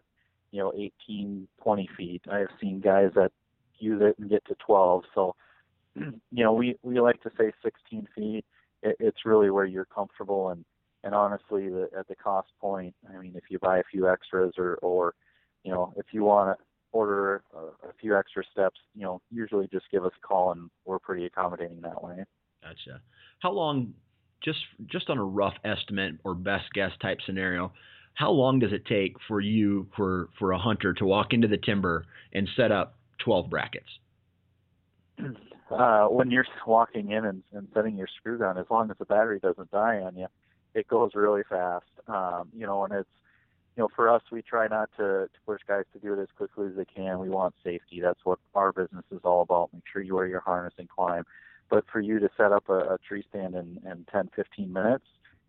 you 0.52 0.60
know 0.60 0.72
18, 0.72 1.48
20 1.60 1.88
feet. 1.96 2.22
I've 2.30 2.46
seen 2.60 2.80
guys 2.80 3.10
that 3.16 3.32
use 3.80 4.00
it 4.00 4.16
and 4.16 4.30
get 4.30 4.44
to 4.46 4.54
12. 4.64 5.02
So, 5.12 5.34
you 5.96 6.14
know, 6.30 6.52
we 6.52 6.76
we 6.82 7.00
like 7.00 7.20
to 7.24 7.30
say 7.36 7.50
16 7.60 8.06
feet. 8.14 8.44
It, 8.84 8.96
it's 9.00 9.26
really 9.26 9.50
where 9.50 9.64
you're 9.64 9.84
comfortable, 9.84 10.50
and 10.50 10.64
and 11.02 11.12
honestly, 11.12 11.68
the, 11.68 11.88
at 11.98 12.06
the 12.06 12.14
cost 12.14 12.50
point, 12.60 12.94
I 13.12 13.18
mean, 13.18 13.32
if 13.34 13.44
you 13.50 13.58
buy 13.58 13.78
a 13.78 13.84
few 13.90 14.08
extras, 14.08 14.54
or 14.56 14.76
or 14.82 15.14
you 15.64 15.72
know, 15.72 15.92
if 15.96 16.06
you 16.12 16.22
want 16.22 16.56
to 16.56 16.64
order 16.92 17.42
a, 17.52 17.88
a 17.88 17.92
few 18.00 18.16
extra 18.16 18.44
steps, 18.52 18.78
you 18.94 19.02
know, 19.02 19.20
usually 19.32 19.66
just 19.72 19.86
give 19.90 20.04
us 20.04 20.12
a 20.16 20.24
call, 20.24 20.52
and 20.52 20.70
we're 20.84 21.00
pretty 21.00 21.26
accommodating 21.26 21.80
that 21.80 22.00
way. 22.00 22.24
Gotcha. 22.62 23.00
How 23.40 23.50
long, 23.50 23.92
just 24.42 24.58
just 24.86 25.10
on 25.10 25.18
a 25.18 25.24
rough 25.24 25.54
estimate 25.64 26.16
or 26.24 26.34
best 26.34 26.64
guess 26.74 26.92
type 27.00 27.18
scenario, 27.24 27.72
how 28.14 28.30
long 28.30 28.58
does 28.58 28.72
it 28.72 28.84
take 28.86 29.16
for 29.28 29.40
you 29.40 29.86
for 29.96 30.28
for 30.38 30.52
a 30.52 30.58
hunter 30.58 30.94
to 30.94 31.04
walk 31.04 31.32
into 31.32 31.48
the 31.48 31.58
timber 31.58 32.06
and 32.32 32.48
set 32.56 32.72
up 32.72 32.96
12 33.24 33.50
brackets? 33.50 33.88
Uh, 35.70 36.06
when 36.06 36.30
you're 36.30 36.46
walking 36.66 37.10
in 37.10 37.24
and, 37.24 37.42
and 37.52 37.68
setting 37.74 37.96
your 37.96 38.08
screw 38.18 38.38
gun, 38.38 38.58
as 38.58 38.66
long 38.70 38.90
as 38.90 38.96
the 38.98 39.04
battery 39.04 39.38
doesn't 39.40 39.70
die 39.70 40.00
on 40.00 40.16
you, 40.16 40.26
it 40.74 40.86
goes 40.86 41.12
really 41.14 41.42
fast. 41.48 41.86
Um, 42.06 42.48
you 42.54 42.66
know, 42.66 42.84
and 42.84 42.92
it's 42.92 43.08
you 43.76 43.82
know, 43.82 43.88
for 43.94 44.08
us, 44.08 44.22
we 44.32 44.40
try 44.40 44.68
not 44.68 44.88
to, 44.96 45.28
to 45.28 45.40
push 45.44 45.60
guys 45.68 45.84
to 45.92 45.98
do 45.98 46.14
it 46.14 46.22
as 46.22 46.28
quickly 46.36 46.68
as 46.68 46.76
they 46.76 46.86
can. 46.86 47.18
We 47.18 47.28
want 47.28 47.54
safety. 47.62 48.00
That's 48.00 48.20
what 48.24 48.38
our 48.54 48.72
business 48.72 49.04
is 49.10 49.20
all 49.22 49.42
about. 49.42 49.68
Make 49.72 49.82
sure 49.92 50.00
you 50.00 50.14
wear 50.14 50.26
your 50.26 50.40
harness 50.40 50.72
and 50.78 50.88
climb. 50.88 51.24
But 51.68 51.84
for 51.90 52.00
you 52.00 52.18
to 52.20 52.28
set 52.36 52.52
up 52.52 52.68
a, 52.68 52.94
a 52.94 52.98
tree 53.06 53.24
stand 53.28 53.54
in, 53.54 53.80
in 53.84 54.06
10, 54.10 54.30
15 54.34 54.72
minutes, 54.72 55.04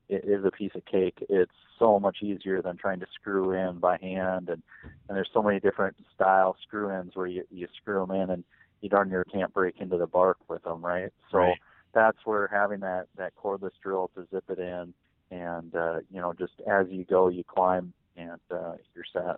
it 0.10 0.24
is 0.26 0.46
a 0.46 0.52
piece 0.52 0.72
of 0.76 0.86
cake. 0.86 1.18
It's 1.30 1.52
so 1.78 2.00
much 2.00 2.18
easier 2.22 2.62
than 2.62 2.78
trying 2.78 3.00
to 3.02 3.08
screw 3.14 3.52
in 3.52 3.80
by 3.80 3.98
hand, 3.98 4.50
and 4.50 4.64
and 5.10 5.16
there's 5.16 5.30
so 5.34 5.42
many 5.42 5.60
different 5.60 5.96
style 6.14 6.58
screw 6.64 6.92
ins 6.92 7.16
where 7.16 7.28
you 7.28 7.44
you 7.52 7.68
screw 7.82 8.06
them 8.06 8.16
in 8.16 8.30
and 8.30 8.44
you 8.82 8.90
darn 8.90 9.10
near 9.10 9.24
can't 9.26 9.54
break 9.54 9.76
into 9.80 9.98
the 9.98 10.08
bark 10.08 10.38
with 10.48 10.64
them, 10.64 10.84
right? 10.84 11.12
So 11.32 11.40
Right. 11.40 11.58
that's 11.94 12.18
where 12.26 12.48
having 12.48 12.80
that 12.82 13.08
that 13.18 13.34
cordless 13.36 13.72
drill 13.82 14.12
to 14.16 14.28
zip 14.34 14.46
it 14.50 14.60
in, 14.60 14.94
and 15.32 15.76
uh, 15.76 16.00
you 16.10 16.22
know, 16.22 16.34
just 16.34 16.54
as 16.68 16.88
you 16.90 17.04
go, 17.06 17.28
you 17.28 17.44
climb 17.44 17.94
and 18.16 18.40
uh, 18.52 18.74
you're 18.96 19.06
set. 19.12 19.38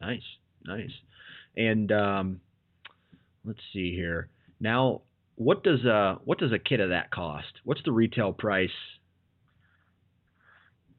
Nice, 0.00 0.22
nice. 0.64 0.92
And 1.56 1.90
um, 1.92 2.40
let's 3.44 3.60
see 3.72 3.94
here. 3.94 4.28
Now, 4.60 5.02
what 5.36 5.62
does 5.62 5.84
a 5.84 6.18
what 6.24 6.38
does 6.38 6.52
a 6.52 6.58
kit 6.58 6.80
of 6.80 6.90
that 6.90 7.10
cost? 7.10 7.60
What's 7.64 7.82
the 7.84 7.92
retail 7.92 8.32
price? 8.32 8.70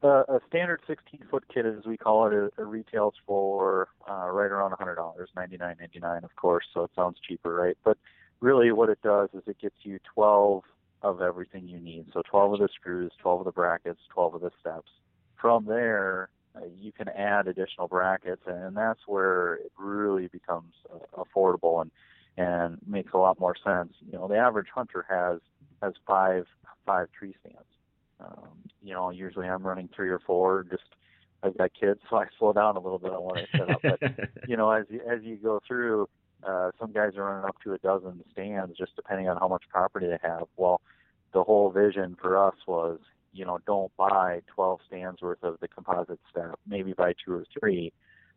Uh, 0.00 0.22
a 0.28 0.40
standard 0.46 0.80
16 0.86 1.24
foot 1.28 1.44
kit, 1.52 1.66
as 1.66 1.84
we 1.84 1.96
call 1.96 2.28
it, 2.28 2.32
it, 2.32 2.52
retails 2.62 3.14
for 3.26 3.88
uh, 4.08 4.28
right 4.28 4.52
around 4.52 4.70
$100, 4.70 4.96
$99.99, 5.36 6.22
of 6.22 6.36
course. 6.36 6.64
So 6.72 6.84
it 6.84 6.92
sounds 6.94 7.18
cheaper, 7.26 7.52
right? 7.52 7.76
But 7.84 7.98
really, 8.40 8.70
what 8.70 8.90
it 8.90 9.00
does 9.02 9.28
is 9.34 9.42
it 9.48 9.58
gets 9.60 9.74
you 9.82 9.98
12 10.14 10.62
of 11.02 11.20
everything 11.20 11.66
you 11.66 11.80
need. 11.80 12.06
So 12.12 12.22
12 12.30 12.54
of 12.54 12.58
the 12.60 12.68
screws, 12.72 13.10
12 13.20 13.40
of 13.40 13.44
the 13.46 13.52
brackets, 13.52 13.98
12 14.14 14.36
of 14.36 14.40
the 14.40 14.50
steps. 14.60 14.90
From 15.40 15.64
there, 15.64 16.28
uh, 16.54 16.60
you 16.80 16.92
can 16.92 17.08
add 17.08 17.48
additional 17.48 17.88
brackets, 17.88 18.42
and 18.46 18.76
that's 18.76 19.00
where 19.06 19.54
it 19.54 19.72
really 19.76 20.28
becomes 20.28 20.74
uh, 20.92 21.22
affordable 21.24 21.82
and 21.82 21.90
and 22.38 22.78
makes 22.86 23.12
a 23.12 23.18
lot 23.18 23.40
more 23.40 23.56
sense. 23.56 23.92
You 24.06 24.16
know, 24.16 24.28
the 24.28 24.36
average 24.36 24.68
hunter 24.72 25.04
has 25.08 25.40
has 25.82 25.94
five 26.06 26.44
five 26.86 27.08
tree 27.16 27.34
stands. 27.40 27.68
Um, 28.20 28.48
you 28.82 28.94
know, 28.94 29.10
usually 29.10 29.48
I'm 29.48 29.66
running 29.66 29.88
three 29.94 30.08
or 30.08 30.20
four. 30.20 30.64
Just 30.70 30.84
I've 31.42 31.58
got 31.58 31.70
kids, 31.78 32.00
so 32.10 32.16
I 32.16 32.26
slow 32.38 32.52
down 32.52 32.76
a 32.76 32.80
little 32.80 32.98
bit 32.98 33.12
on 33.12 33.22
what 33.22 33.38
I 33.38 33.46
set 33.52 33.70
up. 33.70 33.82
But 33.82 34.48
you 34.48 34.56
know, 34.56 34.70
as 34.70 34.86
as 35.10 35.18
you 35.22 35.36
go 35.36 35.60
through, 35.66 36.08
uh, 36.44 36.70
some 36.78 36.92
guys 36.92 37.16
are 37.16 37.24
running 37.24 37.48
up 37.48 37.56
to 37.64 37.74
a 37.74 37.78
dozen 37.78 38.22
stands, 38.32 38.78
just 38.78 38.94
depending 38.94 39.28
on 39.28 39.36
how 39.36 39.48
much 39.48 39.64
property 39.68 40.06
they 40.06 40.18
have. 40.22 40.46
Well, 40.56 40.80
the 41.32 41.42
whole 41.42 41.70
vision 41.70 42.16
for 42.20 42.38
us 42.38 42.54
was, 42.66 43.00
you 43.32 43.44
know, 43.44 43.58
don't 43.66 43.94
buy 43.96 44.40
12 44.54 44.80
stands 44.86 45.20
worth 45.20 45.42
of 45.42 45.58
the 45.60 45.68
composite 45.68 46.20
step. 46.30 46.58
Maybe 46.66 46.92
buy 46.92 47.14
two 47.24 47.32
or 47.34 47.44
three, 47.58 47.92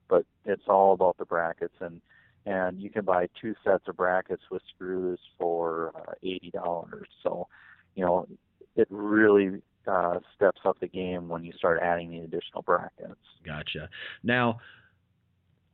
but 0.09 0.25
it's 0.45 0.67
all 0.67 0.93
about 0.93 1.17
the 1.17 1.25
brackets 1.25 1.75
and 1.79 2.01
and 2.45 2.81
you 2.81 2.89
can 2.89 3.05
buy 3.05 3.27
two 3.39 3.53
sets 3.63 3.83
of 3.87 3.97
brackets 3.97 4.43
with 4.49 4.61
screws 4.73 5.19
for 5.37 5.91
uh, 5.95 6.13
eighty 6.23 6.51
dollars. 6.51 7.07
So, 7.23 7.47
you 7.95 8.05
know, 8.05 8.27
it 8.75 8.87
really 8.89 9.61
uh, 9.87 10.19
steps 10.35 10.61
up 10.65 10.79
the 10.79 10.87
game 10.87 11.29
when 11.29 11.43
you 11.43 11.53
start 11.53 11.79
adding 11.81 12.11
the 12.11 12.19
additional 12.19 12.61
brackets. 12.61 13.19
Gotcha. 13.45 13.89
Now, 14.23 14.59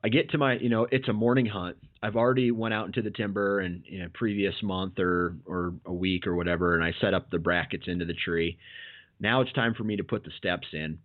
I 0.03 0.09
get 0.09 0.29
to 0.31 0.37
my, 0.37 0.57
you 0.57 0.69
know, 0.69 0.87
it's 0.91 1.07
a 1.07 1.13
morning 1.13 1.45
hunt. 1.45 1.77
I've 2.03 2.15
already 2.15 2.51
went 2.51 2.73
out 2.73 2.85
into 2.85 3.01
the 3.01 3.11
timber 3.11 3.59
and 3.59 3.83
previous 4.13 4.53
month 4.61 4.99
or 4.99 5.35
or 5.45 5.73
a 5.85 5.93
week 5.93 6.27
or 6.27 6.35
whatever, 6.35 6.75
and 6.75 6.83
I 6.83 6.93
set 7.01 7.13
up 7.13 7.29
the 7.29 7.39
brackets 7.39 7.85
into 7.87 8.05
the 8.05 8.13
tree. 8.13 8.57
Now 9.19 9.41
it's 9.41 9.51
time 9.53 9.73
for 9.73 9.83
me 9.83 9.95
to 9.97 10.03
put 10.03 10.23
the 10.23 10.31
steps 10.37 10.67
in. 10.73 10.99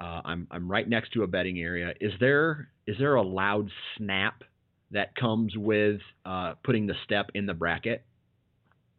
Uh, 0.00 0.22
I'm 0.24 0.46
I'm 0.50 0.70
right 0.70 0.88
next 0.88 1.12
to 1.12 1.22
a 1.24 1.26
bedding 1.26 1.58
area. 1.58 1.92
Is 2.00 2.12
there 2.20 2.70
is 2.86 2.96
there 2.98 3.16
a 3.16 3.22
loud 3.22 3.70
snap 3.96 4.42
that 4.90 5.14
comes 5.16 5.56
with 5.56 6.00
uh, 6.24 6.54
putting 6.64 6.86
the 6.86 6.94
step 7.04 7.30
in 7.34 7.46
the 7.46 7.54
bracket? 7.54 8.04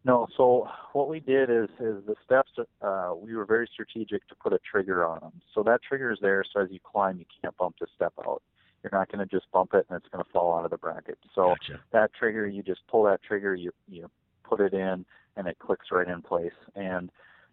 No. 0.03 0.27
So 0.36 0.67
what 0.93 1.10
we 1.10 1.19
did 1.19 1.50
is 1.50 1.69
is 1.79 2.03
the 2.05 2.15
steps. 2.25 2.50
Uh, 2.81 3.13
we 3.15 3.36
were 3.36 3.45
very 3.45 3.69
strategic 3.71 4.27
to 4.29 4.36
put 4.36 4.53
a 4.53 4.60
trigger 4.69 5.05
on 5.05 5.19
them. 5.19 5.33
So 5.53 5.63
that 5.63 5.81
trigger 5.88 6.12
is 6.12 6.17
there, 6.21 6.43
so 6.51 6.62
as 6.62 6.69
you 6.71 6.79
climb, 6.79 7.19
you 7.19 7.25
can't 7.41 7.55
bump 7.57 7.75
the 7.79 7.88
step 7.95 8.13
out. 8.27 8.41
You're 8.81 8.91
not 8.91 9.12
going 9.12 9.27
to 9.27 9.27
just 9.27 9.51
bump 9.51 9.75
it 9.75 9.86
and 9.89 9.98
it's 9.98 10.10
going 10.12 10.24
to 10.24 10.31
fall 10.31 10.57
out 10.57 10.65
of 10.65 10.71
the 10.71 10.77
bracket. 10.77 11.19
So 11.36 11.50
gotcha. 11.50 11.81
that 11.91 12.12
trigger, 12.15 12.48
you 12.48 12.63
just 12.63 12.81
pull 12.89 13.03
that 13.03 13.21
trigger, 13.21 13.53
you 13.53 13.71
you 13.88 14.10
put 14.43 14.60
it 14.60 14.74
in, 14.74 15.05
and 15.38 15.48
it 15.48 15.60
clicks 15.60 15.88
right 15.91 16.07
in 16.07 16.21
place. 16.24 16.51
And 16.75 17.12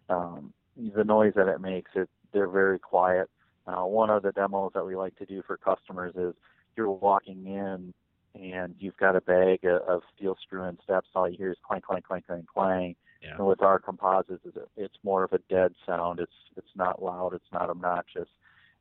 um, 0.09 0.53
the 0.95 1.03
noise 1.03 1.33
that 1.35 1.47
it 1.47 1.61
makes, 1.61 1.91
it 1.95 2.09
they're 2.33 2.47
very 2.47 2.79
quiet. 2.79 3.29
Uh, 3.67 3.85
one 3.85 4.09
of 4.09 4.23
the 4.23 4.31
demos 4.31 4.71
that 4.73 4.85
we 4.85 4.95
like 4.95 5.15
to 5.17 5.25
do 5.25 5.43
for 5.45 5.57
customers 5.57 6.15
is 6.15 6.33
you're 6.75 6.89
walking 6.89 7.45
in 7.45 7.93
and 8.35 8.75
you've 8.79 8.97
got 8.97 9.15
a 9.15 9.21
bag 9.21 9.65
of 9.65 10.01
steel 10.15 10.37
screw 10.41 10.63
and 10.63 10.77
steps. 10.83 11.07
All 11.15 11.29
you 11.29 11.37
hear 11.37 11.51
is 11.51 11.57
clank, 11.65 11.85
clank, 11.85 12.05
clank, 12.05 12.27
clank, 12.27 12.45
clank. 12.47 12.97
Yeah. 13.21 13.35
And 13.37 13.47
with 13.47 13.61
our 13.61 13.79
composites, 13.79 14.45
it's 14.77 14.95
more 15.03 15.23
of 15.23 15.33
a 15.33 15.39
dead 15.49 15.73
sound. 15.85 16.19
It's 16.19 16.31
it's 16.55 16.75
not 16.75 17.01
loud. 17.01 17.33
It's 17.33 17.51
not 17.51 17.69
obnoxious, 17.69 18.29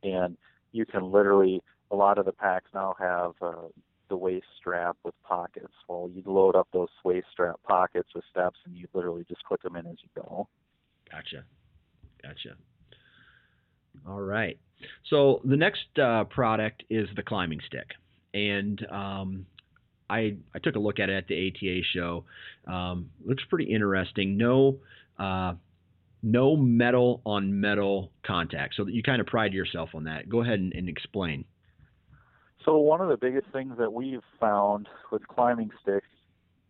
and 0.02 0.36
you 0.72 0.86
can 0.86 1.10
literally. 1.10 1.62
A 1.90 1.96
lot 1.96 2.18
of 2.18 2.26
the 2.26 2.32
packs 2.32 2.70
now 2.74 2.94
have 2.98 3.32
uh, 3.40 3.68
the 4.10 4.16
waist 4.16 4.44
strap 4.58 4.98
with 5.04 5.14
pockets. 5.22 5.72
Well, 5.88 6.10
you 6.12 6.22
load 6.26 6.54
up 6.54 6.68
those 6.70 6.90
waist 7.02 7.28
strap 7.32 7.56
pockets 7.66 8.10
with 8.14 8.24
steps, 8.30 8.58
and 8.66 8.76
you 8.76 8.86
literally 8.92 9.24
just 9.26 9.42
click 9.44 9.62
them 9.62 9.74
in 9.74 9.86
as 9.86 9.96
you 10.02 10.22
go. 10.22 10.46
Gotcha, 11.10 11.44
gotcha. 12.22 12.56
All 14.06 14.20
right. 14.20 14.58
So 15.08 15.40
the 15.44 15.56
next 15.56 15.98
uh, 15.98 16.24
product 16.24 16.84
is 16.90 17.08
the 17.16 17.22
climbing 17.22 17.60
stick 17.66 17.86
and 18.34 18.86
um, 18.90 19.46
I 20.10 20.36
I 20.54 20.58
took 20.62 20.76
a 20.76 20.78
look 20.78 20.98
at 20.98 21.08
it 21.08 21.16
at 21.16 21.28
the 21.28 21.48
ATA 21.48 21.82
show. 21.94 22.24
Um, 22.66 23.10
looks 23.24 23.44
pretty 23.48 23.72
interesting. 23.72 24.36
No. 24.36 24.78
Uh, 25.18 25.54
no 26.22 26.56
metal 26.56 27.20
on 27.24 27.60
metal 27.60 28.10
contact. 28.26 28.74
So 28.74 28.86
you 28.86 29.02
kind 29.02 29.20
of 29.20 29.26
pride 29.26 29.52
yourself 29.52 29.90
on 29.94 30.04
that. 30.04 30.28
Go 30.28 30.42
ahead 30.42 30.58
and, 30.58 30.72
and 30.72 30.88
explain. 30.88 31.44
So 32.64 32.76
one 32.78 33.00
of 33.00 33.08
the 33.08 33.16
biggest 33.16 33.46
things 33.52 33.74
that 33.78 33.92
we've 33.92 34.22
found 34.40 34.88
with 35.12 35.26
climbing 35.28 35.70
sticks 35.80 36.08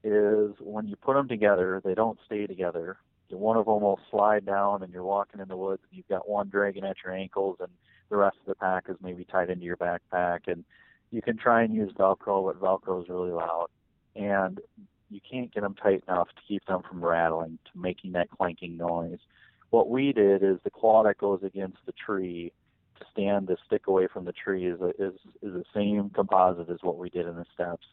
is 0.05 0.53
when 0.61 0.87
you 0.87 0.97
put 0.97 1.15
them 1.15 1.29
together, 1.29 1.81
they 1.85 1.95
don't 1.95 2.19
stay 2.27 2.47
together. 2.47 2.99
One 3.31 3.57
of 3.57 3.67
them 3.67 3.81
will 3.81 4.01
slide 4.11 4.47
down, 4.47 4.83
and 4.83 4.93
you're 4.93 5.03
walking 5.03 5.41
in 5.41 5.49
the 5.49 5.57
woods, 5.57 5.83
and 5.91 5.97
you've 5.97 6.09
got 6.09 6.29
one 6.29 6.49
dragging 6.49 6.85
at 6.85 6.97
your 7.05 7.13
ankles, 7.13 7.57
and 7.61 7.69
the 8.11 8.17
rest 8.17 8.37
of 8.41 8.47
the 8.47 8.55
pack 8.55 8.85
is 8.89 8.97
maybe 9.03 9.25
tied 9.25 9.51
into 9.51 9.65
your 9.65 9.77
backpack, 9.77 10.41
and 10.47 10.65
you 11.11 11.23
can 11.23 11.37
try 11.37 11.63
and 11.63 11.75
use 11.75 11.93
Velcro, 11.93 12.45
but 12.45 12.61
Velcro 12.61 13.03
is 13.03 13.09
really 13.09 13.31
loud, 13.31 13.69
and 14.15 14.61
you 15.11 15.21
can't 15.31 15.53
get 15.53 15.63
them 15.63 15.75
tight 15.75 16.05
enough 16.07 16.29
to 16.29 16.43
keep 16.47 16.65
them 16.67 16.83
from 16.89 17.05
rattling, 17.05 17.59
to 17.73 17.81
making 17.81 18.13
that 18.13 18.31
clanking 18.31 18.77
noise. 18.77 19.19
What 19.71 19.89
we 19.89 20.13
did 20.13 20.43
is 20.43 20.59
the 20.65 20.71
claw 20.71 21.03
that 21.05 21.19
goes 21.19 21.41
against 21.43 21.79
the 21.87 21.93
tree 21.93 22.53
to 22.99 23.07
stand 23.13 23.47
the 23.47 23.57
stick 23.67 23.87
away 23.87 24.09
from 24.13 24.25
the 24.25 24.33
tree 24.33 24.67
is 24.67 24.81
a, 24.81 24.89
is 24.91 25.15
is 25.43 25.53
the 25.53 25.65
same 25.75 26.11
composite 26.11 26.69
as 26.69 26.79
what 26.83 26.99
we 26.99 27.11
did 27.11 27.27
in 27.27 27.37
the 27.37 27.47
steps. 27.55 27.87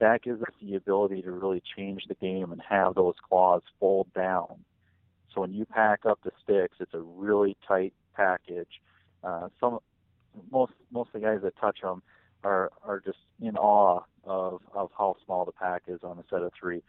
That 0.00 0.22
gives 0.22 0.42
us 0.42 0.50
the 0.60 0.74
ability 0.74 1.22
to 1.22 1.32
really 1.32 1.62
change 1.76 2.04
the 2.08 2.14
game 2.14 2.52
and 2.52 2.60
have 2.68 2.94
those 2.94 3.14
claws 3.28 3.62
fold 3.80 4.12
down. 4.14 4.64
So 5.32 5.40
when 5.40 5.52
you 5.52 5.64
pack 5.64 6.06
up 6.06 6.20
the 6.24 6.32
sticks, 6.42 6.76
it's 6.80 6.94
a 6.94 7.00
really 7.00 7.56
tight 7.66 7.94
package. 8.14 8.80
Uh, 9.22 9.48
some 9.60 9.78
most 10.50 10.72
most 10.92 11.08
of 11.14 11.20
the 11.20 11.26
guys 11.26 11.40
that 11.42 11.56
touch 11.58 11.80
them 11.82 12.02
are 12.44 12.70
are 12.82 13.00
just 13.00 13.18
in 13.40 13.56
awe 13.56 14.02
of 14.24 14.60
of 14.74 14.90
how 14.96 15.16
small 15.24 15.44
the 15.44 15.52
pack 15.52 15.82
is 15.88 16.00
on 16.02 16.18
a 16.18 16.24
set 16.30 16.42
of 16.42 16.52
three. 16.58 16.82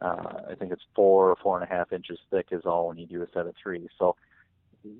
Uh, 0.00 0.42
I 0.50 0.54
think 0.54 0.72
it's 0.72 0.82
four 0.94 1.28
or 1.28 1.36
four 1.42 1.60
and 1.60 1.70
a 1.70 1.72
half 1.72 1.92
inches 1.92 2.18
thick 2.30 2.46
is 2.52 2.62
all 2.64 2.88
when 2.88 2.96
you 2.96 3.06
do 3.06 3.22
a 3.22 3.26
set 3.34 3.46
of 3.46 3.54
three. 3.62 3.86
So 3.98 4.16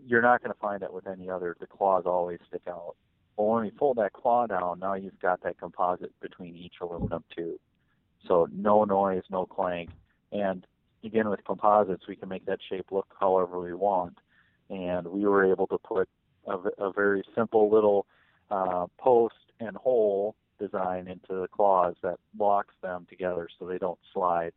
you're 0.07 0.21
not 0.21 0.43
going 0.43 0.53
to 0.53 0.59
find 0.59 0.83
that 0.83 0.93
with 0.93 1.07
any 1.07 1.31
other. 1.31 1.57
The 1.59 1.67
claws 1.67 2.05
always 2.05 2.39
stick 2.49 2.63
out. 2.69 2.97
But 3.37 3.45
when 3.45 3.65
you 3.65 3.73
fold 3.79 3.97
that 3.97 4.13
claw 4.13 4.47
down, 4.47 4.81
now 4.81 4.95
you've 4.95 5.19
got 5.21 5.43
that 5.43 5.59
composite 5.59 6.13
between 6.21 6.55
each 6.55 6.75
aluminum 6.83 7.25
tube. 7.35 7.59
So 8.29 8.47
no 8.53 8.85
noise, 8.85 9.23
no 9.31 9.47
clank. 9.47 9.89
And 10.33 10.67
again, 11.03 11.31
with 11.31 11.43
composites, 11.45 12.07
we 12.07 12.17
can 12.17 12.29
make 12.29 12.45
that 12.45 12.59
shape 12.69 12.87
look 12.91 13.07
however 13.19 13.59
we 13.59 13.73
want. 13.73 14.19
And 14.69 15.07
we 15.07 15.25
were 15.25 15.51
able 15.51 15.67
to 15.69 15.79
put 15.79 16.09
a, 16.47 16.59
a 16.79 16.93
very 16.93 17.25
simple 17.35 17.71
little 17.71 18.07
uh, 18.51 18.87
post 18.99 19.35
and 19.61 19.77
hole 19.77 20.35
design 20.59 21.09
into 21.09 21.41
the 21.41 21.49
claws 21.49 21.95
that 22.03 22.19
locks 22.39 22.75
them 22.83 23.07
together 23.09 23.49
so 23.59 23.67
they 23.67 23.79
don't 23.79 23.99
slide 24.13 24.53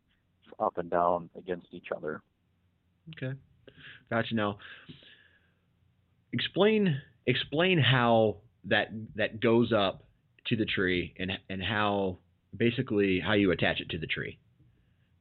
up 0.60 0.78
and 0.78 0.90
down 0.90 1.30
against 1.38 1.68
each 1.72 1.88
other. 1.96 2.22
Okay, 3.16 3.38
gotcha. 4.10 4.36
Now, 4.36 4.58
explain 6.32 7.02
explain 7.26 7.80
how 7.80 8.38
that 8.66 8.90
that 9.16 9.40
goes 9.40 9.72
up 9.72 10.04
to 10.48 10.56
the 10.56 10.66
tree 10.66 11.14
and 11.18 11.32
and 11.50 11.64
how 11.64 12.20
basically 12.56 13.20
how 13.20 13.34
you 13.34 13.52
attach 13.52 13.80
it 13.80 13.90
to 13.90 13.98
the 13.98 14.08
tree. 14.08 14.38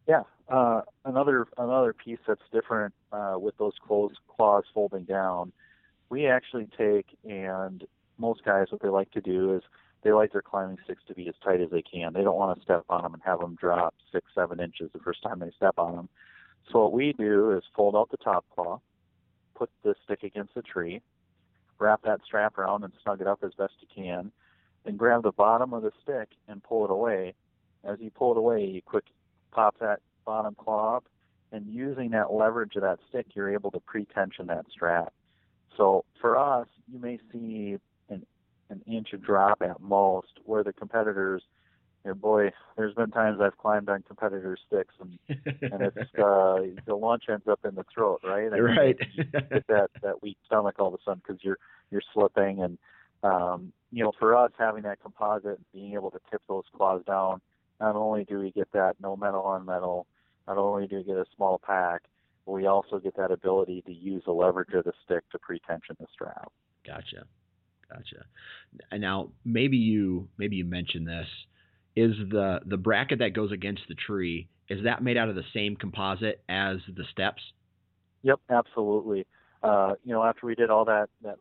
Yeah, 0.09 0.23
uh, 0.49 0.83
another 1.05 1.47
another 1.59 1.92
piece 1.92 2.18
that's 2.27 2.42
different 2.53 2.95
uh, 3.12 3.35
with 3.37 3.57
those 3.59 3.75
closed 3.87 4.18
claws 4.29 4.64
folding 4.75 5.05
down. 5.05 5.53
We 6.11 6.27
actually 6.27 6.68
take 6.77 7.07
and 7.25 7.85
most 8.18 8.44
guys 8.44 8.66
what 8.70 8.83
they 8.83 8.88
like 8.88 9.11
to 9.12 9.20
do 9.20 9.55
is 9.57 9.62
they 10.03 10.12
like 10.12 10.33
their 10.33 10.42
climbing 10.42 10.79
sticks 10.85 11.03
to 11.09 11.14
be 11.14 11.29
as 11.29 11.35
tight 11.44 11.61
as 11.61 11.70
they 11.70 11.83
can. 11.83 12.12
They 12.12 12.22
don't 12.22 12.37
want 12.37 12.59
to 12.59 12.64
step 12.64 12.85
on 12.88 13.03
them 13.03 13.14
and 13.14 13.22
have 13.25 13.38
them 13.40 13.57
drop 13.61 13.94
six, 14.12 14.27
seven 14.35 14.61
inches 14.61 14.90
the 14.92 14.98
first 14.98 15.22
time 15.22 15.38
they 15.38 15.53
step 15.57 15.79
on 15.79 15.96
them. 15.96 16.09
So 16.70 16.81
what 16.81 16.92
we 16.92 17.12
do 17.12 17.53
is 17.53 17.62
fold 17.75 17.96
out 17.96 18.11
the 18.11 18.16
top 18.16 18.44
claw, 18.55 18.81
put 19.55 19.70
the 19.85 19.94
stick 20.05 20.22
against 20.22 20.55
the 20.55 20.62
tree, 20.62 21.03
wrap 21.79 22.03
that 22.03 22.20
strap 22.25 22.59
around 22.59 22.85
and 22.85 22.92
snug 23.03 23.20
it 23.20 23.27
up 23.27 23.40
as 23.44 23.53
best 23.57 23.75
you 23.81 23.88
can, 23.94 24.33
then 24.85 24.96
grab 24.96 25.22
the 25.22 25.33
bottom 25.33 25.72
of 25.72 25.83
the 25.83 25.92
stick 26.03 26.29
and 26.48 26.62
pull 26.62 26.85
it 26.85 26.90
away. 26.90 27.35
As 27.85 27.98
you 28.01 28.11
pull 28.11 28.33
it 28.33 28.38
away, 28.38 28.64
you 28.64 28.83
quick 28.83 29.05
pop 29.51 29.77
that 29.81 30.01
bottom 30.25 30.55
claw 30.55 30.96
up, 30.96 31.05
and 31.53 31.66
using 31.66 32.11
that 32.11 32.33
leverage 32.33 32.77
of 32.77 32.83
that 32.83 32.98
stick, 33.09 33.27
you're 33.35 33.53
able 33.53 33.70
to 33.72 33.81
pre-tension 33.81 34.46
that 34.46 34.64
strap. 34.70 35.12
So 35.77 36.05
for 36.20 36.38
us, 36.38 36.66
you 36.90 36.98
may 36.98 37.18
see 37.33 37.79
an 38.73 38.83
inch 38.87 39.13
of 39.13 39.23
drop 39.23 39.63
at 39.63 39.81
most, 39.81 40.41
where 40.45 40.65
the 40.65 40.73
competitors, 40.73 41.43
you 42.05 42.11
know, 42.11 42.15
boy, 42.15 42.51
there's 42.77 42.95
been 42.95 43.11
times 43.11 43.41
I've 43.41 43.59
climbed 43.59 43.89
on 43.89 44.03
competitors' 44.03 44.61
sticks 44.67 44.95
and 45.01 45.19
and 45.63 45.83
it's 45.83 45.97
uh, 46.19 46.83
the 46.87 46.97
lunch 46.97 47.25
ends 47.29 47.47
up 47.49 47.61
in 47.65 47.75
the 47.75 47.85
throat, 47.95 48.21
right? 48.25 48.53
And 48.53 48.65
right. 48.65 48.97
you 49.15 49.25
get 49.25 49.67
that 49.69 49.91
that 50.03 50.23
weak 50.23 50.39
stomach 50.47 50.77
all 50.79 50.89
of 50.89 50.95
a 50.95 50.99
sudden 51.05 51.23
because 51.27 51.43
you're 51.45 51.59
you're 51.91 52.03
slipping 52.13 52.63
and 52.63 52.79
um, 53.23 53.73
you 53.91 54.03
know, 54.03 54.13
for 54.19 54.37
us 54.37 54.51
having 54.59 54.83
that 54.83 55.01
composite, 55.01 55.59
and 55.59 55.65
being 55.73 55.95
able 55.95 56.11
to 56.11 56.19
tip 56.31 56.43
those 56.49 56.65
claws 56.77 57.03
down, 57.07 57.41
not 57.81 57.95
only 57.95 58.25
do 58.25 58.39
we 58.39 58.51
get 58.51 58.73
that 58.73 58.97
no 59.01 59.17
metal 59.17 59.43
on 59.43 59.65
metal, 59.65 60.07
not 60.49 60.59
only 60.59 60.87
do 60.87 60.97
we 60.97 61.05
get 61.05 61.17
a 61.17 61.25
small 61.37 61.61
pack, 61.65 62.03
but 62.45 62.53
we 62.53 62.67
also 62.67 62.99
get 62.99 63.17
that 63.17 63.31
ability 63.31 63.83
to 63.87 63.93
use 63.93 64.23
the 64.25 64.33
leverage 64.33 64.73
of 64.75 64.85
the 64.85 64.93
stick 65.05 65.23
to 65.31 65.39
pre-tension 65.39 65.97
the 66.01 66.07
strap. 66.13 66.51
Gotcha, 66.85 67.25
gotcha. 67.93 68.25
And 68.91 69.01
now 69.01 69.31
maybe 69.45 69.77
you 69.77 70.29
maybe 70.39 70.57
you 70.57 70.65
mentioned 70.65 71.07
this. 71.07 71.27
Is 71.95 72.13
the 72.31 72.61
the 72.65 72.77
bracket 72.77 73.19
that 73.19 73.35
goes 73.35 73.53
against 73.53 73.83
the 73.89 73.95
tree 73.95 74.49
is 74.73 74.85
that 74.85 75.03
made 75.03 75.19
out 75.19 75.29
of 75.29 75.35
the 75.35 75.45
same 75.53 75.77
composite 75.77 76.43
as 76.49 76.79
the 76.89 77.05
steps? 77.11 77.43
Yep, 78.23 78.41
absolutely. 78.49 79.27
Uh, 79.63 79.95
you 80.03 80.13
know, 80.13 80.23
after 80.23 80.47
we 80.47 80.55
did 80.55 80.71
all 80.71 80.85
that 80.87 81.09
that 81.23 81.37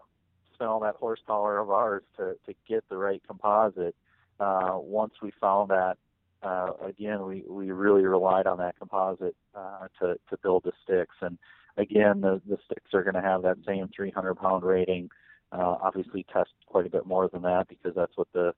spent 0.53 0.69
all 0.69 0.81
that 0.81 0.95
horsepower 0.95 1.59
of 1.59 1.69
ours 1.69 2.03
to 2.17 2.35
to 2.45 2.53
get 2.67 2.83
the 2.89 2.97
right 2.97 3.21
composite, 3.25 3.95
uh, 4.39 4.73
once 4.73 5.13
we 5.21 5.31
found 5.39 5.69
that, 5.69 5.97
uh, 6.43 6.71
again, 6.85 7.25
we 7.25 7.43
we 7.47 7.71
really 7.71 8.03
relied 8.03 8.47
on 8.47 8.57
that 8.57 8.77
composite 8.77 9.35
uh, 9.55 9.87
to 9.99 10.15
to 10.29 10.37
build 10.43 10.63
the 10.63 10.73
sticks. 10.83 11.15
And 11.21 11.37
again, 11.77 12.21
the 12.21 12.41
the 12.47 12.57
sticks 12.65 12.93
are 12.93 13.03
going 13.03 13.15
to 13.15 13.21
have 13.21 13.43
that 13.43 13.57
same 13.65 13.89
300 13.95 14.35
pound 14.35 14.63
rating. 14.63 15.09
Uh, 15.51 15.77
obviously, 15.81 16.25
test 16.31 16.51
quite 16.65 16.85
a 16.85 16.89
bit 16.89 17.05
more 17.05 17.27
than 17.27 17.41
that 17.41 17.67
because 17.67 17.93
that's 17.95 18.15
what 18.15 18.27
the 18.33 18.53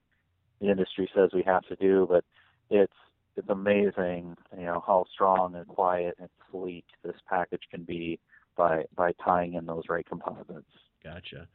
the 0.60 0.70
industry 0.70 1.10
says 1.14 1.30
we 1.34 1.42
have 1.42 1.66
to 1.66 1.76
do. 1.76 2.06
But 2.08 2.24
it's 2.70 2.92
it's 3.36 3.48
amazing, 3.48 4.36
you 4.56 4.64
know, 4.64 4.82
how 4.86 5.04
strong 5.12 5.56
and 5.56 5.66
quiet 5.66 6.16
and 6.20 6.28
sleek 6.50 6.84
this 7.02 7.16
package 7.28 7.62
can 7.70 7.82
be 7.82 8.20
by 8.56 8.84
by 8.96 9.12
tying 9.24 9.54
in 9.54 9.66
those 9.66 9.84
right 9.88 10.08
composites. 10.08 10.66
Gotcha. 11.02 11.48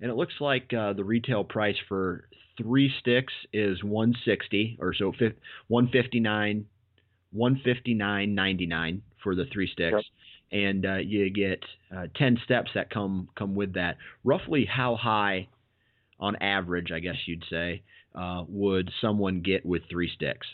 And 0.00 0.10
it 0.10 0.14
looks 0.14 0.34
like 0.40 0.72
uh, 0.72 0.92
the 0.94 1.04
retail 1.04 1.44
price 1.44 1.76
for 1.88 2.28
three 2.58 2.92
sticks 3.00 3.32
is 3.52 3.82
160 3.84 4.78
or 4.80 4.94
so 4.94 5.12
159 5.68 6.66
159.99 7.36 9.00
for 9.22 9.34
the 9.34 9.44
three 9.52 9.68
sticks. 9.70 9.94
Yep. 9.94 10.04
And 10.52 10.86
uh, 10.86 10.96
you 10.96 11.28
get 11.30 11.60
uh, 11.94 12.06
10 12.16 12.38
steps 12.44 12.70
that 12.74 12.90
come 12.90 13.28
come 13.36 13.54
with 13.54 13.74
that. 13.74 13.96
Roughly 14.24 14.64
how 14.64 14.96
high 14.96 15.48
on 16.20 16.36
average, 16.36 16.92
I 16.92 17.00
guess 17.00 17.16
you'd 17.26 17.44
say, 17.50 17.82
uh, 18.14 18.44
would 18.48 18.90
someone 19.00 19.42
get 19.42 19.66
with 19.66 19.82
three 19.90 20.10
sticks? 20.14 20.46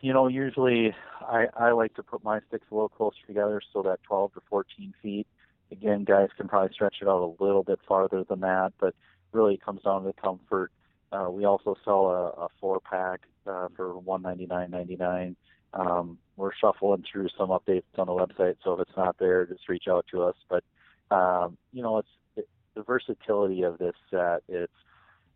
You 0.00 0.12
know, 0.12 0.28
usually 0.28 0.94
I, 1.20 1.46
I 1.56 1.72
like 1.72 1.94
to 1.94 2.02
put 2.02 2.24
my 2.24 2.40
sticks 2.48 2.66
a 2.70 2.74
little 2.74 2.88
closer 2.88 3.16
together 3.26 3.60
so 3.72 3.82
that 3.82 4.02
12 4.04 4.34
to 4.34 4.40
14 4.48 4.94
feet. 5.02 5.26
Again, 5.70 6.04
guys 6.04 6.28
can 6.36 6.48
probably 6.48 6.72
stretch 6.72 6.96
it 7.02 7.08
out 7.08 7.22
a 7.22 7.44
little 7.44 7.62
bit 7.62 7.78
farther 7.86 8.24
than 8.24 8.40
that, 8.40 8.72
but 8.80 8.94
really 9.32 9.54
it 9.54 9.64
comes 9.64 9.82
down 9.82 10.04
to 10.04 10.12
comfort. 10.14 10.70
Uh, 11.12 11.28
we 11.30 11.44
also 11.44 11.76
sell 11.84 12.06
a, 12.06 12.44
a 12.44 12.48
four 12.60 12.80
pack 12.80 13.20
uh, 13.46 13.68
for 13.76 13.94
199.99. 13.94 15.36
Um, 15.74 16.18
we're 16.36 16.54
shuffling 16.54 17.04
through 17.10 17.28
some 17.36 17.48
updates 17.48 17.82
on 17.96 18.06
the 18.06 18.12
website, 18.12 18.56
so 18.64 18.74
if 18.74 18.80
it's 18.80 18.96
not 18.96 19.16
there, 19.18 19.46
just 19.46 19.68
reach 19.68 19.84
out 19.88 20.06
to 20.10 20.22
us. 20.22 20.36
But 20.48 20.64
um, 21.14 21.56
you 21.72 21.82
know, 21.82 21.98
it's 21.98 22.08
it, 22.36 22.48
the 22.74 22.82
versatility 22.82 23.62
of 23.62 23.78
this 23.78 23.94
set. 24.10 24.42
It's 24.48 24.72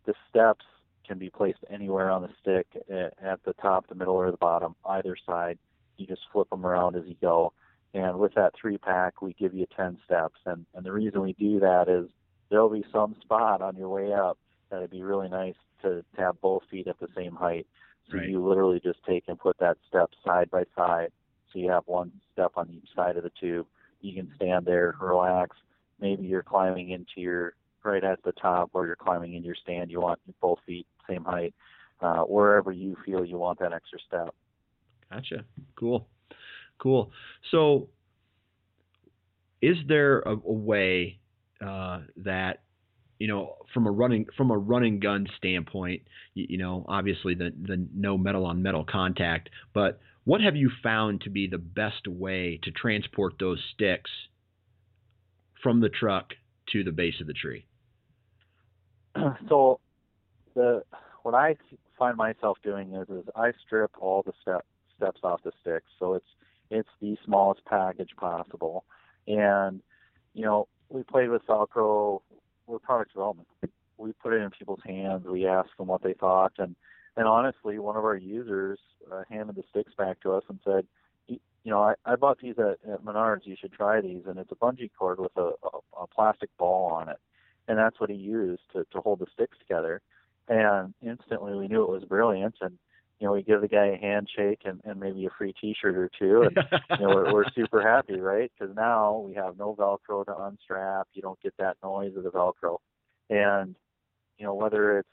the 0.06 0.14
steps 0.30 0.64
can 1.06 1.18
be 1.18 1.30
placed 1.30 1.58
anywhere 1.70 2.10
on 2.10 2.22
the 2.22 2.30
stick 2.40 2.66
at 3.22 3.44
the 3.44 3.52
top, 3.54 3.88
the 3.88 3.94
middle, 3.94 4.14
or 4.14 4.30
the 4.30 4.36
bottom, 4.36 4.74
either 4.86 5.16
side. 5.26 5.58
You 5.96 6.06
just 6.06 6.22
flip 6.32 6.48
them 6.50 6.64
around 6.64 6.96
as 6.96 7.04
you 7.06 7.16
go. 7.20 7.52
And 7.94 8.18
with 8.18 8.34
that 8.34 8.54
three 8.58 8.78
pack, 8.78 9.20
we 9.20 9.34
give 9.34 9.54
you 9.54 9.66
10 9.76 9.98
steps. 10.04 10.38
And, 10.46 10.64
and 10.74 10.84
the 10.84 10.92
reason 10.92 11.20
we 11.20 11.34
do 11.34 11.60
that 11.60 11.88
is 11.88 12.08
there'll 12.50 12.70
be 12.70 12.84
some 12.92 13.16
spot 13.20 13.60
on 13.60 13.76
your 13.76 13.88
way 13.88 14.12
up 14.12 14.38
that'd 14.70 14.90
be 14.90 15.02
really 15.02 15.28
nice 15.28 15.54
to, 15.82 16.04
to 16.16 16.20
have 16.20 16.40
both 16.40 16.62
feet 16.70 16.86
at 16.86 16.98
the 16.98 17.08
same 17.14 17.34
height. 17.34 17.66
So 18.10 18.18
right. 18.18 18.28
you 18.28 18.46
literally 18.46 18.80
just 18.80 18.98
take 19.06 19.24
and 19.28 19.38
put 19.38 19.58
that 19.58 19.78
step 19.88 20.10
side 20.24 20.50
by 20.50 20.64
side. 20.76 21.12
So 21.52 21.58
you 21.58 21.70
have 21.70 21.84
one 21.86 22.12
step 22.32 22.52
on 22.56 22.70
each 22.70 22.88
side 22.94 23.16
of 23.16 23.22
the 23.22 23.32
tube. 23.40 23.66
You 24.00 24.14
can 24.14 24.32
stand 24.36 24.66
there, 24.66 24.96
relax. 25.00 25.56
Maybe 26.00 26.26
you're 26.26 26.42
climbing 26.42 26.90
into 26.90 27.20
your 27.20 27.54
right 27.84 28.02
at 28.02 28.22
the 28.22 28.32
top 28.32 28.70
or 28.72 28.86
you're 28.86 28.96
climbing 28.96 29.34
in 29.34 29.44
your 29.44 29.54
stand. 29.54 29.90
You 29.90 30.00
want 30.00 30.20
both 30.40 30.58
feet 30.66 30.86
same 31.08 31.24
height, 31.24 31.54
uh, 32.00 32.22
wherever 32.22 32.72
you 32.72 32.96
feel 33.04 33.24
you 33.24 33.38
want 33.38 33.58
that 33.60 33.72
extra 33.72 33.98
step. 34.06 34.34
Gotcha. 35.10 35.44
Cool. 35.76 36.06
Cool. 36.78 37.12
So, 37.50 37.88
is 39.60 39.76
there 39.86 40.20
a, 40.20 40.32
a 40.32 40.52
way 40.52 41.18
uh, 41.64 42.00
that 42.16 42.62
you 43.22 43.28
know 43.28 43.54
from 43.72 43.86
a 43.86 43.90
running 43.90 44.26
from 44.36 44.50
a 44.50 44.58
running 44.58 44.98
gun 44.98 45.28
standpoint, 45.36 46.02
you, 46.34 46.46
you 46.48 46.58
know, 46.58 46.84
obviously 46.88 47.36
the 47.36 47.52
the 47.56 47.86
no 47.94 48.18
metal 48.18 48.44
on 48.44 48.64
metal 48.64 48.84
contact, 48.84 49.48
but 49.72 50.00
what 50.24 50.40
have 50.40 50.56
you 50.56 50.72
found 50.82 51.20
to 51.20 51.30
be 51.30 51.46
the 51.46 51.58
best 51.58 52.08
way 52.08 52.58
to 52.64 52.72
transport 52.72 53.34
those 53.38 53.60
sticks 53.74 54.10
from 55.62 55.80
the 55.80 55.88
truck 55.88 56.30
to 56.72 56.82
the 56.82 56.90
base 56.90 57.14
of 57.20 57.28
the 57.28 57.32
tree? 57.32 57.64
So 59.48 59.78
the 60.56 60.82
what 61.22 61.36
I 61.36 61.54
find 61.96 62.16
myself 62.16 62.58
doing 62.64 62.92
is 62.94 63.08
is 63.08 63.24
I 63.36 63.52
strip 63.64 63.92
all 64.00 64.24
the 64.24 64.32
step, 64.42 64.66
steps 64.96 65.20
off 65.22 65.44
the 65.44 65.52
sticks, 65.60 65.86
so 66.00 66.14
it's 66.14 66.26
it's 66.72 66.88
the 67.00 67.16
smallest 67.24 67.64
package 67.66 68.10
possible. 68.16 68.84
And 69.28 69.80
you 70.34 70.44
know, 70.44 70.66
we 70.88 71.04
played 71.04 71.28
with 71.28 71.46
Velcro. 71.46 72.22
We're 72.66 72.78
product 72.78 73.12
development. 73.12 73.48
We 73.98 74.12
put 74.12 74.32
it 74.32 74.42
in 74.42 74.50
people's 74.50 74.80
hands. 74.84 75.26
We 75.26 75.46
asked 75.46 75.76
them 75.78 75.88
what 75.88 76.02
they 76.02 76.14
thought, 76.14 76.52
and 76.58 76.74
and 77.16 77.26
honestly, 77.26 77.78
one 77.78 77.96
of 77.96 78.04
our 78.04 78.16
users 78.16 78.78
uh, 79.12 79.22
handed 79.28 79.56
the 79.56 79.64
sticks 79.68 79.92
back 79.96 80.20
to 80.20 80.32
us 80.32 80.44
and 80.48 80.58
said, 80.64 80.86
you 81.28 81.70
know, 81.70 81.82
I, 81.82 81.94
I 82.06 82.16
bought 82.16 82.38
these 82.40 82.54
at, 82.58 82.78
at 82.90 83.04
Menards. 83.04 83.44
You 83.46 83.54
should 83.60 83.72
try 83.72 84.00
these, 84.00 84.22
and 84.26 84.38
it's 84.38 84.50
a 84.50 84.56
bungee 84.56 84.90
cord 84.98 85.20
with 85.20 85.36
a, 85.36 85.50
a, 85.62 86.02
a 86.02 86.06
plastic 86.06 86.48
ball 86.56 86.90
on 86.90 87.08
it, 87.10 87.18
and 87.68 87.78
that's 87.78 88.00
what 88.00 88.10
he 88.10 88.16
used 88.16 88.62
to 88.72 88.84
to 88.92 89.00
hold 89.00 89.18
the 89.18 89.26
sticks 89.34 89.58
together 89.58 90.00
and 90.48 90.94
instantly 91.02 91.54
we 91.54 91.68
knew 91.68 91.82
it 91.82 91.90
was 91.90 92.04
brilliant 92.04 92.56
and 92.60 92.78
you 93.22 93.28
know 93.28 93.34
we 93.34 93.42
give 93.44 93.60
the 93.60 93.68
guy 93.68 93.86
a 93.86 93.96
handshake 93.96 94.62
and, 94.64 94.80
and 94.84 94.98
maybe 94.98 95.24
a 95.24 95.30
free 95.38 95.54
t-shirt 95.60 95.96
or 95.96 96.10
two 96.18 96.42
and 96.42 96.56
you 96.98 97.06
know 97.06 97.14
we're, 97.14 97.32
we're 97.32 97.50
super 97.54 97.80
happy 97.80 98.18
right? 98.18 98.50
Because 98.58 98.74
now 98.74 99.18
we 99.18 99.32
have 99.34 99.56
no 99.56 99.76
velcro 99.76 100.26
to 100.26 100.36
unstrap. 100.44 101.06
You 101.12 101.22
don't 101.22 101.40
get 101.40 101.54
that 101.58 101.76
noise 101.84 102.16
of 102.16 102.24
the 102.24 102.30
velcro. 102.30 102.78
And 103.30 103.76
you 104.38 104.44
know 104.44 104.54
whether 104.54 104.98
it's 104.98 105.08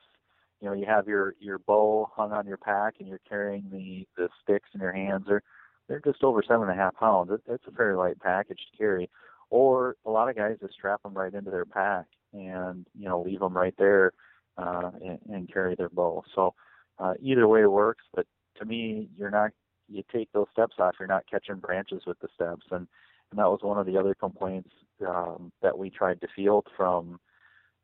you 0.60 0.68
know 0.68 0.74
you 0.74 0.88
have 0.88 1.08
your 1.08 1.36
your 1.40 1.60
bow 1.60 2.10
hung 2.16 2.32
on 2.32 2.48
your 2.48 2.58
pack 2.58 2.96
and 3.00 3.08
you're 3.08 3.22
carrying 3.30 3.70
the 3.72 4.08
the 4.18 4.28
sticks 4.42 4.70
in 4.74 4.82
your 4.82 4.92
hands 4.92 5.26
they're 5.28 5.44
they're 5.88 6.02
just 6.04 6.24
over 6.24 6.42
seven 6.42 6.68
and 6.68 6.80
a 6.80 6.82
half 6.82 6.96
pounds. 6.96 7.30
It, 7.32 7.42
it's 7.48 7.68
a 7.68 7.72
very 7.72 7.96
light 7.96 8.20
package 8.20 8.60
to 8.72 8.78
carry. 8.78 9.08
Or 9.52 9.98
a 10.06 10.10
lot 10.10 10.30
of 10.30 10.36
guys 10.36 10.58
just 10.60 10.74
strap 10.74 11.04
them 11.04 11.14
right 11.14 11.34
into 11.34 11.52
their 11.52 11.66
pack 11.66 12.06
and 12.34 12.88
you 12.98 13.08
know 13.08 13.22
leave 13.22 13.40
them 13.40 13.56
right 13.56 13.76
there 13.78 14.14
uh, 14.58 14.90
and, 15.00 15.20
and 15.30 15.54
carry 15.54 15.76
their 15.76 15.90
bow. 15.90 16.24
So 16.34 16.56
uh, 17.00 17.14
either 17.22 17.48
way 17.48 17.66
works, 17.66 18.04
but 18.14 18.26
to 18.58 18.66
me, 18.66 19.10
you're 19.18 19.32
not 19.32 19.52
you 19.88 20.04
take 20.14 20.32
those 20.34 20.46
steps 20.52 20.76
off, 20.80 20.96
you're 21.00 21.08
not 21.08 21.26
catching 21.30 21.56
branches 21.56 22.04
with 22.06 22.20
the 22.20 22.28
steps, 22.36 22.66
and 22.72 22.88
and 23.32 23.40
that 23.40 23.50
was 23.50 23.60
one 23.62 23.78
of 23.78 23.86
the 23.86 23.98
other 23.98 24.16
complaints 24.16 24.70
um, 25.08 25.52
that 25.62 25.78
we 25.78 25.90
tried 25.90 26.20
to 26.22 26.28
field 26.36 26.66
from 26.76 27.20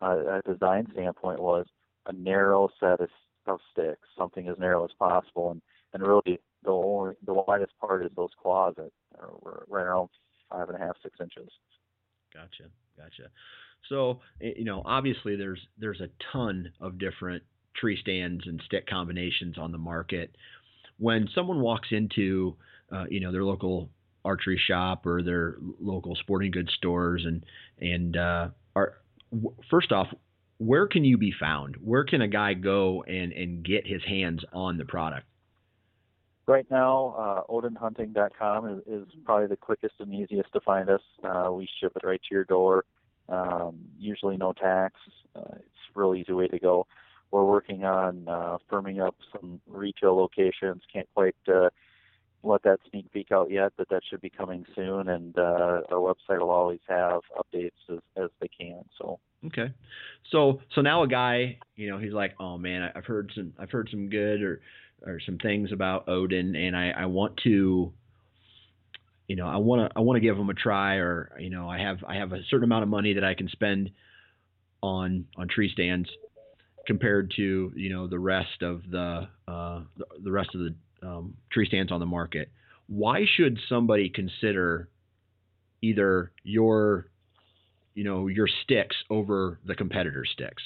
uh, 0.01 0.37
a 0.37 0.41
design 0.41 0.87
standpoint 0.91 1.39
was 1.39 1.67
a 2.07 2.13
narrow 2.13 2.67
set 2.79 2.99
of, 2.99 3.09
of 3.45 3.59
sticks, 3.71 4.07
something 4.17 4.47
as 4.47 4.57
narrow 4.57 4.83
as 4.83 4.91
possible, 4.97 5.51
and 5.51 5.61
and 5.93 6.03
really 6.05 6.39
the 6.63 6.71
only 6.71 7.15
the 7.25 7.33
widest 7.33 7.73
part 7.79 8.05
is 8.05 8.11
those 8.15 8.31
claws 8.41 8.73
that 8.77 8.91
are 9.19 9.63
right 9.67 9.83
around 9.83 10.09
five 10.49 10.69
and 10.69 10.81
a 10.81 10.85
half 10.85 10.95
six 11.01 11.17
inches. 11.21 11.49
Gotcha, 12.33 12.69
gotcha. 12.97 13.29
So 13.89 14.19
you 14.39 14.65
know, 14.65 14.81
obviously 14.85 15.35
there's 15.35 15.59
there's 15.77 16.01
a 16.01 16.09
ton 16.31 16.71
of 16.81 16.97
different 16.97 17.43
tree 17.75 17.97
stands 17.99 18.45
and 18.47 18.61
stick 18.65 18.87
combinations 18.87 19.57
on 19.57 19.71
the 19.71 19.77
market. 19.77 20.35
When 20.97 21.27
someone 21.33 21.61
walks 21.61 21.89
into 21.91 22.55
uh, 22.91 23.05
you 23.09 23.19
know 23.19 23.31
their 23.31 23.43
local 23.43 23.89
archery 24.23 24.59
shop 24.67 25.05
or 25.05 25.21
their 25.21 25.57
local 25.79 26.15
sporting 26.15 26.51
goods 26.51 26.73
stores 26.73 27.25
and 27.25 27.45
and 27.79 28.17
uh, 28.17 28.49
are 28.75 28.93
first 29.69 29.91
off, 29.91 30.07
where 30.57 30.87
can 30.87 31.03
you 31.03 31.17
be 31.17 31.33
found? 31.37 31.75
Where 31.77 32.03
can 32.03 32.21
a 32.21 32.27
guy 32.27 32.53
go 32.53 33.03
and 33.03 33.31
and 33.33 33.63
get 33.63 33.85
his 33.85 34.03
hands 34.03 34.43
on 34.53 34.77
the 34.77 34.85
product? 34.85 35.27
right 36.47 36.65
now, 36.69 37.15
uh, 37.17 37.51
odinhunting.com 37.51 38.69
is, 38.69 39.01
is 39.01 39.07
probably 39.23 39.47
the 39.47 39.55
quickest 39.55 39.95
and 39.99 40.13
easiest 40.13 40.51
to 40.53 40.59
find 40.61 40.89
us. 40.89 41.01
Uh, 41.23 41.51
we 41.51 41.67
ship 41.79 41.93
it 41.95 42.05
right 42.05 42.21
to 42.27 42.35
your 42.35 42.43
door. 42.43 42.85
Um, 43.27 43.77
usually 43.97 44.37
no 44.37 44.53
tax. 44.53 44.95
Uh, 45.35 45.55
it's 45.55 45.95
a 45.95 45.99
real 45.99 46.15
easy 46.15 46.33
way 46.33 46.47
to 46.47 46.59
go. 46.59 46.85
We're 47.31 47.45
working 47.45 47.83
on 47.83 48.27
uh, 48.27 48.57
firming 48.71 49.05
up 49.05 49.15
some 49.31 49.59
retail 49.67 50.15
locations. 50.15 50.81
Can't 50.91 51.07
quite 51.13 51.35
uh, 51.47 51.69
let 52.43 52.63
that 52.63 52.79
sneak 52.89 53.11
peek 53.11 53.31
out 53.31 53.51
yet, 53.51 53.73
but 53.77 53.89
that 53.89 54.01
should 54.09 54.21
be 54.21 54.29
coming 54.29 54.65
soon. 54.75 55.09
And 55.09 55.37
uh, 55.37 55.81
our 55.91 55.97
website 55.97 56.39
will 56.39 56.51
always 56.51 56.79
have 56.87 57.21
updates 57.37 57.71
as, 57.91 57.99
as 58.15 58.29
they 58.39 58.47
can. 58.47 58.83
So 58.97 59.19
okay, 59.47 59.73
so 60.31 60.61
so 60.73 60.81
now 60.81 61.03
a 61.03 61.07
guy, 61.07 61.57
you 61.75 61.89
know, 61.89 61.97
he's 61.97 62.13
like, 62.13 62.35
oh 62.39 62.57
man, 62.57 62.89
I've 62.95 63.05
heard 63.05 63.31
some, 63.35 63.53
I've 63.59 63.71
heard 63.71 63.89
some 63.91 64.09
good 64.09 64.41
or 64.41 64.61
or 65.01 65.19
some 65.25 65.37
things 65.37 65.71
about 65.71 66.07
Odin, 66.07 66.55
and 66.55 66.75
I, 66.75 66.91
I 66.91 67.05
want 67.05 67.37
to, 67.43 67.91
you 69.27 69.35
know, 69.35 69.47
I 69.47 69.57
want 69.57 69.89
to 69.91 69.97
I 69.97 70.01
want 70.01 70.17
to 70.17 70.21
give 70.21 70.37
them 70.37 70.49
a 70.49 70.53
try, 70.53 70.95
or 70.95 71.35
you 71.39 71.49
know, 71.49 71.69
I 71.69 71.79
have 71.79 72.03
I 72.07 72.15
have 72.15 72.31
a 72.31 72.43
certain 72.49 72.63
amount 72.63 72.83
of 72.83 72.89
money 72.89 73.13
that 73.13 73.23
I 73.23 73.33
can 73.33 73.49
spend 73.49 73.91
on 74.81 75.25
on 75.35 75.47
tree 75.47 75.69
stands 75.71 76.07
compared 76.85 77.31
to 77.35 77.71
you 77.75 77.89
know 77.89 78.07
the 78.07 78.19
rest 78.19 78.61
of 78.61 78.81
the 78.89 79.27
uh, 79.47 79.81
the, 80.21 80.31
rest 80.31 80.49
of 80.55 80.61
the 80.61 81.07
um, 81.07 81.33
tree 81.51 81.65
stands 81.67 81.91
on 81.91 81.99
the 81.99 82.05
market. 82.05 82.51
Why 82.87 83.25
should 83.35 83.59
somebody 83.67 84.09
consider 84.09 84.89
either 85.81 86.31
your 86.43 87.07
you 87.93 88.03
know 88.03 88.27
your 88.27 88.47
sticks 88.63 88.95
over 89.09 89.59
the 89.65 89.75
competitor 89.75 90.25
sticks? 90.25 90.63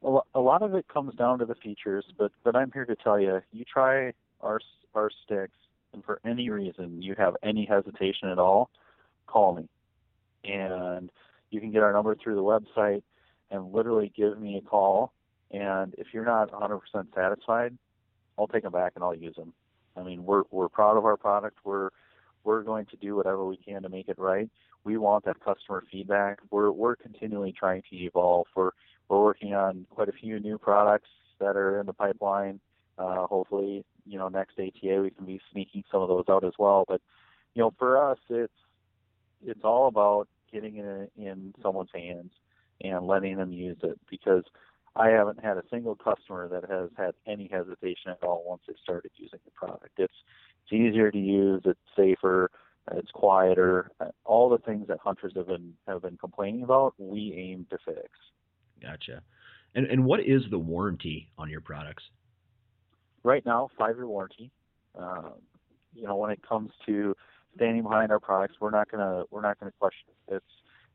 Well, 0.00 0.26
a 0.34 0.40
lot 0.40 0.62
of 0.62 0.74
it 0.74 0.86
comes 0.86 1.14
down 1.14 1.40
to 1.40 1.44
the 1.44 1.56
features, 1.56 2.04
but 2.16 2.32
but 2.44 2.54
I'm 2.56 2.70
here 2.72 2.84
to 2.84 2.96
tell 2.96 3.20
you, 3.20 3.40
you 3.52 3.64
try 3.64 4.12
our 4.40 4.60
our 4.94 5.10
sticks, 5.24 5.56
and 5.92 6.04
for 6.04 6.20
any 6.24 6.50
reason 6.50 7.02
you 7.02 7.14
have 7.18 7.34
any 7.42 7.64
hesitation 7.64 8.28
at 8.28 8.38
all, 8.38 8.70
call 9.26 9.54
me, 9.54 9.68
and 10.44 11.10
you 11.50 11.60
can 11.60 11.72
get 11.72 11.82
our 11.82 11.92
number 11.92 12.14
through 12.14 12.36
the 12.36 12.42
website, 12.42 13.02
and 13.50 13.72
literally 13.72 14.12
give 14.14 14.38
me 14.38 14.56
a 14.56 14.60
call. 14.60 15.12
And 15.50 15.94
if 15.96 16.08
you're 16.12 16.24
not 16.24 16.50
100% 16.50 16.80
satisfied, 17.14 17.76
I'll 18.38 18.46
take 18.46 18.62
them 18.62 18.72
back 18.72 18.92
and 18.94 19.04
I'll 19.04 19.14
use 19.14 19.36
them. 19.36 19.52
I 19.96 20.02
mean, 20.02 20.24
we're 20.24 20.44
we're 20.50 20.68
proud 20.68 20.96
of 20.96 21.04
our 21.04 21.16
product. 21.16 21.58
We're 21.64 21.90
we're 22.44 22.62
going 22.62 22.86
to 22.86 22.96
do 22.96 23.16
whatever 23.16 23.44
we 23.44 23.56
can 23.56 23.82
to 23.82 23.88
make 23.88 24.08
it 24.08 24.18
right. 24.18 24.48
We 24.84 24.96
want 24.96 25.24
that 25.24 25.40
customer 25.40 25.82
feedback. 25.90 26.38
We're 26.50 26.70
we're 26.70 26.94
continually 26.96 27.52
trying 27.52 27.82
to 27.90 27.96
evolve. 27.96 28.46
We're 28.54 28.70
we're 29.08 29.22
working 29.22 29.54
on 29.54 29.86
quite 29.90 30.08
a 30.08 30.12
few 30.12 30.38
new 30.38 30.58
products 30.58 31.08
that 31.40 31.56
are 31.56 31.80
in 31.80 31.86
the 31.86 31.92
pipeline. 31.92 32.60
Uh, 32.96 33.26
hopefully, 33.26 33.84
you 34.06 34.18
know, 34.18 34.28
next 34.28 34.58
ATA 34.58 35.00
we 35.02 35.10
can 35.10 35.24
be 35.24 35.40
sneaking 35.52 35.84
some 35.90 36.02
of 36.02 36.08
those 36.08 36.24
out 36.28 36.44
as 36.44 36.52
well. 36.58 36.84
But 36.86 37.00
you 37.54 37.62
know, 37.62 37.72
for 37.78 38.10
us, 38.10 38.18
it's 38.28 38.52
it's 39.44 39.64
all 39.64 39.88
about 39.88 40.28
getting 40.52 40.76
it 40.76 41.12
in 41.16 41.54
someone's 41.62 41.90
hands 41.94 42.32
and 42.82 43.06
letting 43.06 43.36
them 43.36 43.52
use 43.52 43.78
it 43.82 43.98
because 44.10 44.44
I 44.96 45.08
haven't 45.08 45.42
had 45.42 45.56
a 45.56 45.62
single 45.70 45.94
customer 45.94 46.48
that 46.48 46.68
has 46.68 46.90
had 46.96 47.14
any 47.26 47.48
hesitation 47.50 48.10
at 48.10 48.22
all 48.22 48.44
once 48.46 48.62
they 48.66 48.74
started 48.82 49.10
using 49.16 49.38
the 49.44 49.50
product. 49.52 49.92
It's 49.98 50.12
it's 50.64 50.72
easier 50.72 51.10
to 51.10 51.18
use, 51.18 51.62
it's 51.64 51.78
safer, 51.96 52.50
it's 52.92 53.10
quieter. 53.12 53.90
All 54.24 54.48
the 54.48 54.58
things 54.58 54.88
that 54.88 54.98
hunters 55.02 55.32
have 55.36 55.46
been 55.46 55.74
have 55.86 56.02
been 56.02 56.16
complaining 56.16 56.62
about, 56.62 56.94
we 56.98 57.34
aim 57.36 57.66
to 57.70 57.78
fix. 57.84 58.10
Gotcha. 58.82 59.22
And 59.74 59.86
and 59.86 60.04
what 60.04 60.20
is 60.20 60.42
the 60.50 60.58
warranty 60.58 61.30
on 61.38 61.48
your 61.48 61.60
products? 61.60 62.04
Right 63.22 63.44
now, 63.44 63.68
five 63.78 63.96
year 63.96 64.06
warranty. 64.06 64.50
Um, 64.98 65.34
you 65.94 66.04
know, 66.04 66.16
when 66.16 66.30
it 66.30 66.40
comes 66.46 66.70
to 66.86 67.14
standing 67.54 67.82
behind 67.82 68.10
our 68.10 68.20
products, 68.20 68.56
we're 68.60 68.70
not 68.70 68.90
gonna 68.90 69.24
we're 69.30 69.42
not 69.42 69.58
gonna 69.60 69.72
question 69.78 70.06
it. 70.08 70.36
It's 70.36 70.44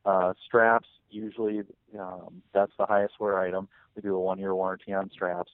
uh, 0.05 0.33
straps. 0.45 0.87
Usually, 1.09 1.61
um, 1.99 2.41
that's 2.53 2.71
the 2.77 2.85
highest 2.85 3.19
wear 3.19 3.39
item. 3.39 3.67
We 3.95 4.01
do 4.01 4.15
a 4.15 4.19
one 4.19 4.39
year 4.39 4.55
warranty 4.55 4.93
on 4.93 5.09
straps. 5.11 5.51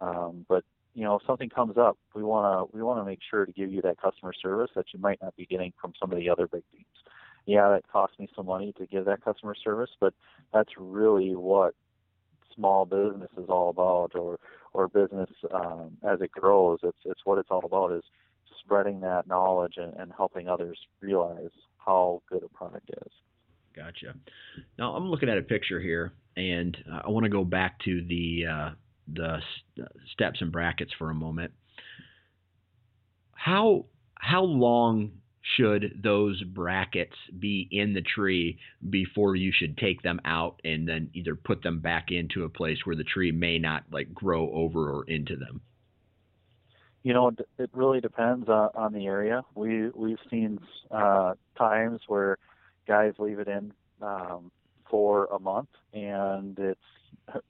Um, 0.00 0.44
but 0.48 0.64
you 0.94 1.04
know, 1.04 1.16
if 1.16 1.22
something 1.26 1.48
comes 1.48 1.76
up, 1.78 1.98
we 2.14 2.22
wanna 2.22 2.64
we 2.72 2.82
wanna 2.82 3.04
make 3.04 3.20
sure 3.28 3.46
to 3.46 3.52
give 3.52 3.72
you 3.72 3.82
that 3.82 4.00
customer 4.00 4.32
service 4.32 4.70
that 4.74 4.86
you 4.92 5.00
might 5.00 5.20
not 5.22 5.36
be 5.36 5.46
getting 5.46 5.72
from 5.80 5.92
some 5.98 6.12
of 6.12 6.18
the 6.18 6.28
other 6.28 6.46
big 6.46 6.62
teams 6.72 6.86
yeah, 7.46 7.68
that 7.70 7.88
cost 7.88 8.18
me 8.18 8.28
some 8.36 8.46
money 8.46 8.72
to 8.78 8.86
give 8.86 9.04
that 9.06 9.24
customer 9.24 9.54
service, 9.54 9.90
but 10.00 10.14
that's 10.52 10.70
really 10.78 11.34
what 11.34 11.74
small 12.54 12.84
business 12.84 13.30
is 13.36 13.48
all 13.48 13.70
about, 13.70 14.14
or 14.14 14.38
or 14.74 14.88
business 14.88 15.30
um, 15.52 15.96
as 16.08 16.20
it 16.20 16.30
grows. 16.30 16.78
It's 16.82 16.98
it's 17.04 17.20
what 17.24 17.38
it's 17.38 17.50
all 17.50 17.64
about 17.64 17.92
is 17.92 18.04
spreading 18.64 19.00
that 19.00 19.26
knowledge 19.26 19.74
and, 19.76 19.92
and 19.94 20.12
helping 20.16 20.48
others 20.48 20.78
realize 21.00 21.50
how 21.78 22.22
good 22.30 22.44
a 22.44 22.48
product 22.48 22.90
is. 22.90 23.12
Gotcha. 23.74 24.14
Now 24.78 24.94
I'm 24.94 25.08
looking 25.08 25.28
at 25.28 25.38
a 25.38 25.42
picture 25.42 25.80
here, 25.80 26.12
and 26.36 26.76
I 27.04 27.08
want 27.08 27.24
to 27.24 27.30
go 27.30 27.44
back 27.44 27.78
to 27.84 28.04
the 28.06 28.44
uh, 28.50 28.70
the 29.12 29.38
steps 30.12 30.40
and 30.40 30.52
brackets 30.52 30.92
for 30.98 31.10
a 31.10 31.14
moment. 31.14 31.52
How 33.32 33.86
how 34.14 34.42
long 34.42 35.12
should 35.56 36.00
those 36.02 36.42
brackets 36.44 37.16
be 37.38 37.68
in 37.70 37.94
the 37.94 38.02
tree 38.02 38.58
before 38.90 39.34
you 39.34 39.52
should 39.52 39.76
take 39.76 40.00
them 40.02 40.20
out 40.24 40.60
and 40.64 40.88
then 40.88 41.10
either 41.14 41.34
put 41.34 41.62
them 41.62 41.80
back 41.80 42.10
into 42.10 42.44
a 42.44 42.48
place 42.48 42.78
where 42.84 42.94
the 42.94 43.04
tree 43.04 43.32
may 43.32 43.58
not 43.58 43.82
like 43.90 44.14
grow 44.14 44.50
over 44.52 44.90
or 44.90 45.04
into 45.04 45.36
them? 45.36 45.60
You 47.02 47.12
know, 47.12 47.32
it 47.58 47.70
really 47.72 48.00
depends 48.00 48.48
on, 48.48 48.70
on 48.76 48.92
the 48.92 49.06
area. 49.06 49.42
We 49.56 49.88
we've 49.90 50.20
seen 50.30 50.60
uh, 50.90 51.34
times 51.58 52.00
where 52.06 52.38
guys 52.86 53.14
leave 53.18 53.38
it 53.38 53.48
in 53.48 53.72
um, 54.00 54.50
for 54.88 55.26
a 55.26 55.38
month 55.38 55.68
and 55.92 56.58
it's 56.58 56.80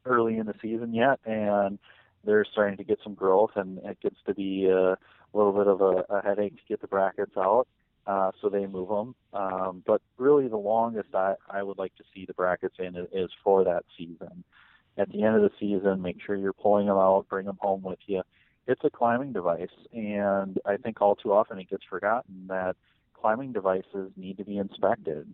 early 0.05 0.39
in 0.39 0.47
the 0.47 0.55
season 0.61 0.95
yet, 0.95 1.21
and 1.25 1.79
they're 2.25 2.45
starting 2.45 2.77
to 2.77 2.85
get 2.85 2.99
some 3.03 3.15
growth, 3.15 3.53
and 3.57 3.79
it 3.79 3.99
gets 4.01 4.17
to 4.27 4.35
be 4.35 4.67
a 4.67 4.97
little 5.33 5.53
bit 5.53 5.67
of 5.67 5.81
a, 5.81 6.05
a 6.15 6.23
headache 6.23 6.57
to 6.57 6.63
get 6.69 6.81
the 6.81 6.87
brackets 6.87 7.37
out 7.37 7.67
uh, 8.07 8.31
so 8.41 8.49
they 8.49 8.67
move 8.67 8.89
them. 8.89 9.15
Um, 9.33 9.83
but 9.87 10.03
really, 10.19 10.49
the 10.49 10.57
longest 10.57 11.15
I, 11.15 11.35
I 11.49 11.63
would 11.63 11.79
like 11.79 11.95
to 11.97 12.05
see 12.15 12.25
the 12.27 12.35
brackets 12.35 12.77
in 12.79 12.97
is 13.13 13.31
for 13.43 13.65
that 13.65 13.85
season. 13.97 14.45
At 14.99 15.11
the 15.11 15.23
end 15.23 15.37
of 15.37 15.43
the 15.43 15.51
season, 15.59 16.03
make 16.03 16.19
sure 16.25 16.37
you're 16.37 16.53
pulling 16.53 16.87
them 16.87 16.99
out, 16.99 17.27
bring 17.29 17.47
them 17.47 17.59
home 17.61 17.83
with 17.83 18.01
you. 18.07 18.23
It's 18.67 18.83
a 18.85 18.91
climbing 18.91 19.33
device, 19.33 19.69
and 19.93 20.59
I 20.65 20.77
think 20.77 21.01
all 21.01 21.17
too 21.17 21.33
often 21.33 21.59
it 21.59 21.71
gets 21.71 21.83
forgotten 21.89 22.47
that 22.49 22.77
climbing 23.23 23.53
devices 23.53 24.11
need 24.17 24.37
to 24.39 24.45
be 24.45 24.59
inspected. 24.59 25.29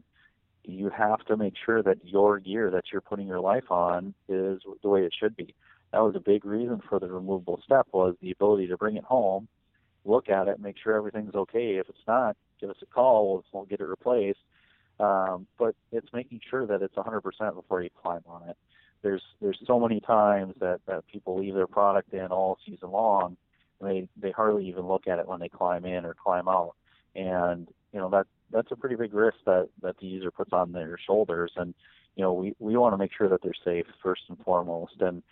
You 0.64 0.90
have 0.90 1.24
to 1.26 1.36
make 1.36 1.54
sure 1.64 1.82
that 1.82 2.04
your 2.04 2.38
gear 2.38 2.70
that 2.70 2.84
you're 2.92 3.00
putting 3.00 3.26
your 3.26 3.40
life 3.40 3.70
on 3.70 4.14
is 4.28 4.60
the 4.82 4.88
way 4.88 5.02
it 5.04 5.14
should 5.18 5.34
be. 5.34 5.54
That 5.92 6.00
was 6.00 6.14
a 6.14 6.20
big 6.20 6.44
reason 6.44 6.82
for 6.86 7.00
the 7.00 7.10
removable 7.10 7.60
step 7.64 7.86
was 7.92 8.14
the 8.20 8.30
ability 8.30 8.66
to 8.66 8.76
bring 8.76 8.96
it 8.96 9.04
home, 9.04 9.48
look 10.04 10.28
at 10.28 10.48
it, 10.48 10.60
make 10.60 10.76
sure 10.82 10.94
everything's 10.94 11.34
okay. 11.34 11.76
If 11.76 11.88
it's 11.88 12.06
not, 12.06 12.36
give 12.60 12.68
us 12.68 12.76
a 12.82 12.86
call. 12.86 13.42
We'll, 13.52 13.64
get 13.64 13.80
it 13.80 13.86
replaced. 13.86 14.40
Um, 15.00 15.46
but 15.58 15.74
it's 15.90 16.12
making 16.12 16.40
sure 16.50 16.66
that 16.66 16.82
it's 16.82 16.96
100% 16.96 17.22
before 17.54 17.82
you 17.82 17.90
climb 18.02 18.22
on 18.26 18.48
it. 18.50 18.56
There's 19.00 19.22
there's 19.40 19.60
so 19.64 19.78
many 19.78 20.00
times 20.00 20.54
that, 20.60 20.80
that 20.86 21.06
people 21.06 21.38
leave 21.38 21.54
their 21.54 21.68
product 21.68 22.12
in 22.12 22.26
all 22.26 22.58
season 22.66 22.90
long. 22.90 23.36
And 23.80 23.88
they 23.88 24.08
they 24.20 24.32
hardly 24.32 24.66
even 24.66 24.86
look 24.86 25.06
at 25.06 25.20
it 25.20 25.28
when 25.28 25.40
they 25.40 25.48
climb 25.48 25.84
in 25.86 26.04
or 26.04 26.14
climb 26.14 26.48
out, 26.48 26.74
and 27.14 27.68
you 27.92 28.00
know 28.00 28.10
that 28.10 28.26
that's 28.50 28.70
a 28.70 28.76
pretty 28.76 28.96
big 28.96 29.14
risk 29.14 29.36
that 29.46 29.68
that 29.82 29.98
the 29.98 30.06
user 30.06 30.30
puts 30.30 30.52
on 30.52 30.72
their 30.72 30.98
shoulders. 31.06 31.52
And 31.56 31.74
you 32.16 32.22
know 32.22 32.32
we 32.32 32.54
we 32.58 32.76
want 32.76 32.92
to 32.92 32.98
make 32.98 33.12
sure 33.16 33.28
that 33.28 33.42
they're 33.42 33.52
safe 33.64 33.86
first 34.02 34.22
and 34.28 34.38
foremost. 34.44 35.00
And 35.00 35.22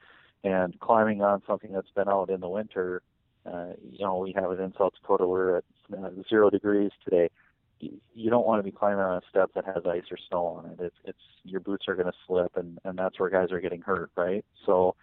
and 0.45 0.79
climbing 0.81 1.23
on 1.23 1.43
something 1.47 1.73
that's 1.73 1.91
been 1.91 2.09
out 2.09 2.31
in 2.31 2.41
the 2.41 2.49
winter 2.49 3.03
uh, 3.47 3.69
you 3.91 4.05
know, 4.05 4.19
we 4.19 4.33
have 4.33 4.51
it 4.51 4.61
in 4.61 4.73
South 4.77 4.93
Dakota. 5.01 5.27
We're 5.27 5.59
at 5.59 5.65
uh, 5.97 6.11
zero 6.29 6.51
degrees 6.51 6.91
today. 7.05 7.31
You 7.79 8.31
don't 8.31 8.47
want 8.47 8.59
to 8.59 8.63
be 8.65 8.77
climbing 8.77 9.01
on 9.01 9.19
a 9.19 9.21
step 9.29 9.51
that 9.55 9.67
has 9.67 9.85
ice 9.87 10.05
or 10.11 10.17
snow 10.29 10.47
on 10.47 10.71
it. 10.71 10.81
It's, 10.81 10.97
it's 11.05 11.19
your 11.45 11.61
boots 11.61 11.85
are 11.89 11.95
going 11.95 12.07
to 12.07 12.19
slip, 12.27 12.57
and 12.57 12.79
and 12.85 12.99
that's 12.99 13.21
where 13.21 13.29
guys 13.29 13.53
are 13.53 13.61
getting 13.61 13.83
hurt, 13.83 14.11
right? 14.17 14.45
So 14.65 14.97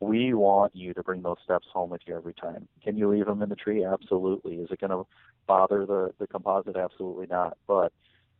we 0.00 0.34
want 0.34 0.74
you 0.76 0.92
to 0.94 1.02
bring 1.02 1.22
those 1.22 1.38
steps 1.44 1.66
home 1.72 1.90
with 1.90 2.02
you 2.06 2.16
every 2.16 2.34
time. 2.34 2.68
Can 2.82 2.96
you 2.96 3.10
leave 3.10 3.26
them 3.26 3.42
in 3.42 3.48
the 3.48 3.56
tree? 3.56 3.84
Absolutely. 3.84 4.56
Is 4.56 4.70
it 4.70 4.80
going 4.80 4.90
to 4.90 5.06
bother 5.46 5.86
the 5.86 6.12
the 6.18 6.26
composite? 6.26 6.76
Absolutely 6.76 7.26
not. 7.26 7.56
But 7.66 7.92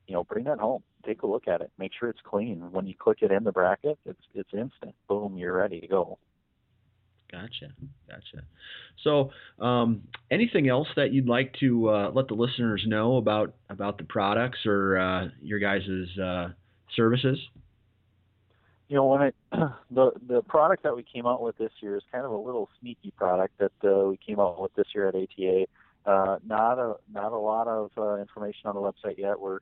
you 0.07 0.15
know, 0.15 0.25
bring 0.25 0.45
that 0.45 0.59
home. 0.59 0.83
Take 1.05 1.23
a 1.23 1.27
look 1.27 1.49
at 1.49 1.61
it. 1.61 1.71
Make 1.79 1.93
sure 1.99 2.09
it's 2.09 2.21
clean. 2.25 2.71
When 2.73 2.87
you 2.87 2.95
click 2.95 3.19
it 3.23 3.31
in 3.31 3.45
the 3.45 3.53
bracket, 3.53 3.99
it's 4.05 4.21
it's 4.35 4.51
instant. 4.53 4.95
Boom, 5.09 5.37
you're 5.37 5.57
ready 5.57 5.81
to 5.81 5.87
go. 5.87 6.19
Gotcha, 7.31 7.73
gotcha. 8.09 8.45
So, 9.03 9.31
um, 9.65 10.03
anything 10.31 10.69
else 10.69 10.87
that 10.95 11.13
you'd 11.13 11.27
like 11.27 11.55
to 11.61 11.91
uh, 11.91 12.11
let 12.15 12.29
the 12.29 12.35
listeners 12.35 12.85
know 12.87 13.17
about 13.17 13.55
about 13.69 13.99
the 13.99 14.05
products 14.05 14.59
or 14.65 14.99
uh, 14.99 15.29
your 15.43 15.59
guys' 15.59 16.19
uh, 16.23 16.49
services? 16.95 17.39
You 18.89 18.97
know, 18.97 19.07
when 19.07 19.23
it 19.23 19.35
the 19.91 20.13
the 20.27 20.43
product 20.43 20.83
that 20.85 20.95
we 20.95 21.03
came 21.03 21.27
out 21.27 21.43
with 21.43 21.57
this 21.59 21.73
year 21.81 21.97
is 21.97 22.03
kind 22.13 22.25
of 22.25 22.31
a 22.31 22.37
little 22.37 22.69
sneaky 22.81 23.13
product 23.17 23.59
that 23.59 23.73
uh, 23.85 24.09
we 24.09 24.17
came 24.17 24.39
out 24.39 24.61
with 24.61 24.75
this 24.75 24.87
year 24.95 25.09
at 25.09 25.15
ATA. 25.15 25.67
Uh, 26.05 26.39
not 26.47 26.79
a 26.79 26.95
not 27.13 27.33
a 27.33 27.39
lot 27.39 27.67
of 27.67 27.91
uh, 27.99 28.17
information 28.17 28.67
on 28.67 28.75
the 28.75 28.81
website 28.81 29.19
yet. 29.19 29.41
We're 29.41 29.59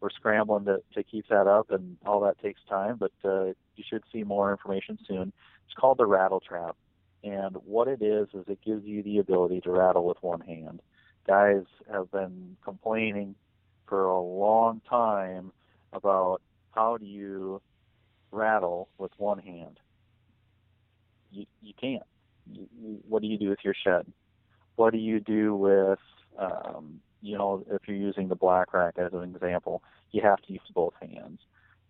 we're 0.00 0.10
scrambling 0.10 0.64
to, 0.64 0.82
to 0.94 1.02
keep 1.04 1.28
that 1.28 1.46
up, 1.46 1.70
and 1.70 1.96
all 2.04 2.20
that 2.20 2.40
takes 2.42 2.60
time. 2.68 2.98
But 2.98 3.12
uh, 3.24 3.46
you 3.76 3.84
should 3.88 4.02
see 4.12 4.24
more 4.24 4.50
information 4.50 4.98
soon. 5.06 5.32
It's 5.66 5.74
called 5.78 5.98
the 5.98 6.06
Rattle 6.06 6.40
Trap, 6.40 6.76
and 7.22 7.56
what 7.64 7.86
it 7.86 8.02
is 8.02 8.28
is 8.34 8.44
it 8.48 8.58
gives 8.64 8.84
you 8.84 9.02
the 9.02 9.18
ability 9.18 9.60
to 9.62 9.70
rattle 9.70 10.04
with 10.04 10.18
one 10.20 10.40
hand. 10.40 10.80
Guys 11.26 11.64
have 11.90 12.10
been 12.10 12.56
complaining 12.64 13.36
for 13.86 14.06
a 14.06 14.20
long 14.20 14.80
time 14.90 15.52
about 15.92 16.42
how 16.72 16.96
do 16.96 17.06
you 17.06 17.62
rattle 18.34 18.88
with 18.98 19.12
one 19.16 19.38
hand. 19.38 19.78
You 21.30 21.46
you 21.62 21.72
can't. 21.80 22.02
You, 22.50 22.68
you, 22.78 22.98
what 23.08 23.22
do 23.22 23.28
you 23.28 23.38
do 23.38 23.48
with 23.48 23.60
your 23.64 23.74
shed? 23.74 24.06
What 24.76 24.92
do 24.92 24.98
you 24.98 25.20
do 25.20 25.54
with 25.54 25.98
um, 26.38 27.00
you 27.22 27.38
know 27.38 27.64
if 27.70 27.82
you're 27.86 27.96
using 27.96 28.28
the 28.28 28.34
black 28.34 28.74
rack 28.74 28.94
as 28.98 29.12
an 29.12 29.22
example? 29.22 29.82
You 30.10 30.22
have 30.22 30.40
to 30.42 30.52
use 30.52 30.62
both 30.74 30.94
hands. 31.00 31.40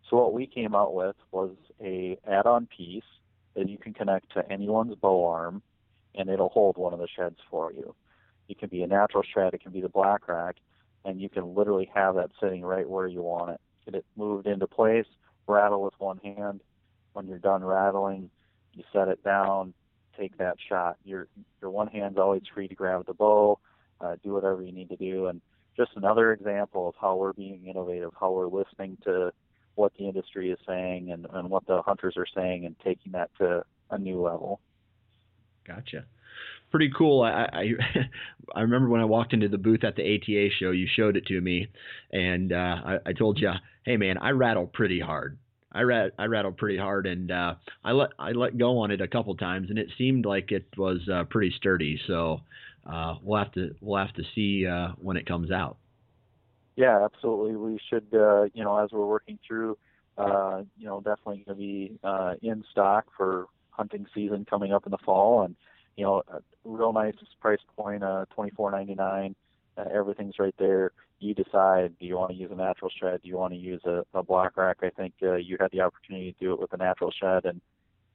So 0.08 0.16
what 0.18 0.34
we 0.34 0.46
came 0.46 0.74
out 0.74 0.94
with 0.94 1.16
was 1.32 1.50
a 1.82 2.18
add-on 2.28 2.66
piece 2.66 3.02
that 3.54 3.68
you 3.68 3.78
can 3.78 3.94
connect 3.94 4.32
to 4.34 4.50
anyone's 4.52 4.94
bow 4.96 5.26
arm, 5.26 5.62
and 6.14 6.28
it'll 6.28 6.50
hold 6.50 6.76
one 6.76 6.92
of 6.92 6.98
the 6.98 7.08
sheds 7.08 7.38
for 7.50 7.72
you. 7.72 7.94
It 8.48 8.58
can 8.58 8.68
be 8.68 8.82
a 8.82 8.86
natural 8.86 9.22
shed, 9.22 9.54
it 9.54 9.62
can 9.62 9.72
be 9.72 9.80
the 9.80 9.88
black 9.88 10.28
rack, 10.28 10.56
and 11.04 11.20
you 11.20 11.28
can 11.28 11.54
literally 11.54 11.90
have 11.94 12.16
that 12.16 12.30
sitting 12.40 12.62
right 12.62 12.88
where 12.88 13.06
you 13.06 13.22
want 13.22 13.52
it. 13.52 13.60
Get 13.86 13.94
it 13.94 14.04
moved 14.16 14.46
into 14.46 14.66
place, 14.66 15.06
rattle 15.46 15.82
with 15.82 15.94
one 15.98 16.18
hand. 16.18 16.60
When 17.12 17.28
you're 17.28 17.38
done 17.38 17.64
rattling, 17.64 18.30
you 18.72 18.82
set 18.92 19.08
it 19.08 19.22
down, 19.22 19.72
take 20.18 20.36
that 20.38 20.56
shot. 20.68 20.96
Your 21.04 21.28
your 21.60 21.70
one 21.70 21.88
hand's 21.88 22.18
always 22.18 22.42
free 22.52 22.68
to 22.68 22.74
grab 22.74 23.06
the 23.06 23.14
bow, 23.14 23.58
uh, 24.00 24.16
do 24.22 24.32
whatever 24.32 24.62
you 24.62 24.72
need 24.72 24.88
to 24.88 24.96
do. 24.96 25.26
And 25.26 25.40
just 25.76 25.92
another 25.96 26.32
example 26.32 26.88
of 26.88 26.94
how 27.00 27.16
we're 27.16 27.32
being 27.32 27.66
innovative, 27.66 28.12
how 28.18 28.32
we're 28.32 28.46
listening 28.46 28.98
to 29.04 29.32
what 29.74 29.92
the 29.98 30.06
industry 30.06 30.50
is 30.50 30.58
saying 30.66 31.10
and, 31.10 31.26
and 31.32 31.50
what 31.50 31.66
the 31.66 31.82
hunters 31.82 32.14
are 32.16 32.26
saying 32.32 32.64
and 32.64 32.76
taking 32.84 33.12
that 33.12 33.30
to 33.38 33.64
a 33.90 33.98
new 33.98 34.20
level. 34.20 34.60
Gotcha. 35.66 36.04
Pretty 36.74 36.90
cool. 36.90 37.22
I, 37.22 37.48
I 37.52 37.72
I 38.56 38.62
remember 38.62 38.88
when 38.88 39.00
I 39.00 39.04
walked 39.04 39.32
into 39.32 39.48
the 39.48 39.58
booth 39.58 39.84
at 39.84 39.94
the 39.94 40.02
ATA 40.02 40.48
show, 40.58 40.72
you 40.72 40.88
showed 40.92 41.16
it 41.16 41.24
to 41.26 41.40
me, 41.40 41.68
and 42.10 42.52
uh, 42.52 42.56
I, 42.84 42.98
I 43.06 43.12
told 43.12 43.38
you, 43.38 43.52
hey 43.84 43.96
man, 43.96 44.18
I 44.18 44.30
rattle 44.30 44.66
pretty 44.66 44.98
hard. 44.98 45.38
I 45.70 45.82
rat 45.82 46.14
I 46.18 46.24
rattled 46.24 46.56
pretty 46.56 46.76
hard, 46.76 47.06
and 47.06 47.30
uh, 47.30 47.54
I 47.84 47.92
let 47.92 48.10
I 48.18 48.32
let 48.32 48.58
go 48.58 48.78
on 48.78 48.90
it 48.90 49.00
a 49.00 49.06
couple 49.06 49.36
times, 49.36 49.70
and 49.70 49.78
it 49.78 49.86
seemed 49.96 50.26
like 50.26 50.50
it 50.50 50.66
was 50.76 50.98
uh, 51.08 51.22
pretty 51.30 51.54
sturdy. 51.56 52.00
So 52.08 52.40
uh, 52.84 53.18
we'll 53.22 53.38
have 53.38 53.52
to 53.52 53.76
we'll 53.80 54.04
have 54.04 54.14
to 54.14 54.24
see 54.34 54.66
uh, 54.66 54.94
when 54.98 55.16
it 55.16 55.26
comes 55.26 55.52
out. 55.52 55.76
Yeah, 56.74 57.04
absolutely. 57.04 57.54
We 57.54 57.78
should, 57.88 58.08
uh, 58.12 58.46
you 58.52 58.64
know, 58.64 58.76
as 58.78 58.90
we're 58.90 59.06
working 59.06 59.38
through, 59.46 59.78
uh, 60.18 60.62
you 60.76 60.86
know, 60.86 60.98
definitely 60.98 61.44
going 61.46 61.54
to 61.54 61.54
be 61.54 62.00
uh, 62.02 62.34
in 62.42 62.64
stock 62.72 63.04
for 63.16 63.46
hunting 63.70 64.06
season 64.12 64.44
coming 64.44 64.72
up 64.72 64.86
in 64.86 64.90
the 64.90 64.98
fall, 64.98 65.44
and 65.44 65.54
you 65.96 66.04
know, 66.04 66.22
real 66.64 66.92
nice 66.92 67.14
price 67.40 67.60
point, 67.76 68.02
uh, 68.02 68.24
twenty 68.34 68.50
four 68.50 68.70
ninety 68.70 68.94
nine. 68.94 69.34
Uh, 69.76 69.84
everything's 69.92 70.38
right 70.38 70.54
there. 70.58 70.92
You 71.20 71.34
decide: 71.34 71.94
do 71.98 72.06
you 72.06 72.16
want 72.16 72.32
to 72.32 72.36
use 72.36 72.50
a 72.52 72.56
natural 72.56 72.90
shed? 73.00 73.20
Do 73.22 73.28
you 73.28 73.36
want 73.36 73.52
to 73.52 73.58
use 73.58 73.82
a, 73.84 74.04
a 74.14 74.22
black 74.22 74.56
rack? 74.56 74.78
I 74.82 74.90
think 74.90 75.14
uh, 75.22 75.34
you 75.34 75.56
had 75.60 75.70
the 75.72 75.80
opportunity 75.80 76.32
to 76.32 76.38
do 76.38 76.52
it 76.52 76.60
with 76.60 76.72
a 76.72 76.76
natural 76.76 77.12
shed, 77.12 77.44
and 77.44 77.60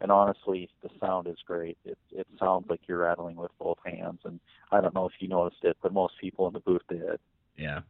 and 0.01 0.11
honestly, 0.11 0.69
the 0.81 0.89
sound 0.99 1.27
is 1.27 1.37
great. 1.45 1.77
It 1.85 1.97
it 2.11 2.27
sounds 2.39 2.65
like 2.69 2.81
you're 2.87 2.99
rattling 2.99 3.35
with 3.35 3.51
both 3.59 3.77
hands, 3.85 4.19
and 4.25 4.39
I 4.71 4.81
don't 4.81 4.93
know 4.93 5.05
if 5.05 5.13
you 5.19 5.27
noticed 5.27 5.63
it, 5.63 5.77
but 5.81 5.93
most 5.93 6.13
people 6.19 6.47
in 6.47 6.53
the 6.53 6.59
booth 6.59 6.81
did. 6.89 7.19
Yeah, 7.57 7.81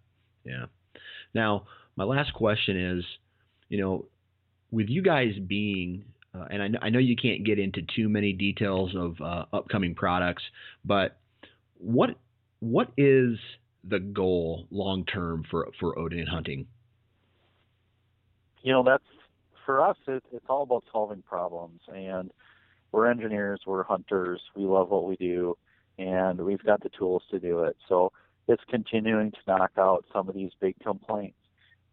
yeah. 0.44 0.66
Now, 1.34 1.68
my 1.96 2.04
last 2.04 2.34
question 2.34 2.98
is, 2.98 3.06
you 3.70 3.80
know, 3.80 4.06
with 4.72 4.90
you 4.90 5.02
guys 5.02 5.34
being 5.48 6.06
uh, 6.34 6.46
and 6.52 6.62
I 6.62 6.68
know, 6.68 6.80
I 6.82 6.90
know 6.90 7.00
you 7.00 7.16
can't 7.16 7.44
get 7.44 7.60
into 7.60 7.82
too 7.96 8.08
many 8.10 8.34
details 8.34 8.96
of 8.96 9.20
uh, 9.22 9.46
upcoming 9.52 9.96
products, 9.96 10.44
but 10.86 11.18
what 11.78 12.12
what 12.60 12.92
is 12.98 13.38
the 13.84 14.00
goal 14.00 14.68
long 14.70 15.06
term 15.06 15.44
for 15.50 15.68
for 15.80 15.98
Odin 15.98 16.28
hunting? 16.28 16.68
You 18.62 18.74
know, 18.74 18.84
that's 18.84 19.04
for 19.66 19.82
us. 19.82 19.98
It, 20.08 20.24
it's 20.32 20.46
all 20.50 20.64
about 20.64 20.84
solving 20.92 21.24
problems, 21.24 21.82
and 21.88 22.32
we're 22.92 23.10
engineers, 23.10 23.62
we're 23.66 23.84
hunters, 23.84 24.42
we 24.56 24.64
love 24.64 24.90
what 24.90 25.06
we 25.06 25.16
do, 25.16 25.58
and 25.98 26.40
we've 26.40 26.64
got 26.64 26.82
the 26.82 26.90
tools 26.90 27.24
to 27.32 27.40
do 27.40 27.64
it. 27.64 27.76
So 27.88 28.12
it's 28.48 28.64
continuing 28.70 29.32
to 29.32 29.38
knock 29.48 29.72
out 29.78 30.06
some 30.12 30.28
of 30.28 30.36
these 30.36 30.52
big 30.60 30.76
complaints. 30.80 31.38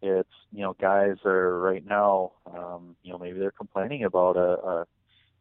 It's 0.01 0.29
you 0.51 0.61
know 0.61 0.75
guys 0.79 1.17
are 1.25 1.59
right 1.59 1.85
now 1.85 2.33
um, 2.45 2.95
you 3.03 3.11
know 3.11 3.17
maybe 3.17 3.39
they're 3.39 3.51
complaining 3.51 4.03
about 4.03 4.37
a, 4.37 4.39
a 4.39 4.85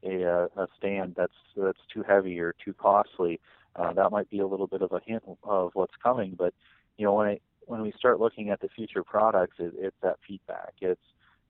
a 0.04 0.48
a 0.56 0.66
stand 0.78 1.14
that's 1.16 1.32
that's 1.56 1.80
too 1.92 2.02
heavy 2.02 2.38
or 2.40 2.54
too 2.64 2.74
costly. 2.74 3.40
Uh, 3.74 3.92
that 3.92 4.10
might 4.10 4.30
be 4.30 4.38
a 4.38 4.46
little 4.46 4.66
bit 4.66 4.82
of 4.82 4.92
a 4.92 5.00
hint 5.04 5.22
of 5.44 5.70
what's 5.74 5.94
coming. 6.02 6.34
But 6.36 6.54
you 6.96 7.04
know 7.04 7.14
when 7.14 7.26
I, 7.26 7.40
when 7.66 7.82
we 7.82 7.92
start 7.98 8.20
looking 8.20 8.50
at 8.50 8.60
the 8.60 8.68
future 8.68 9.02
products, 9.02 9.56
it, 9.58 9.74
it's 9.76 9.96
that 10.02 10.16
feedback. 10.26 10.74
It's 10.80 11.00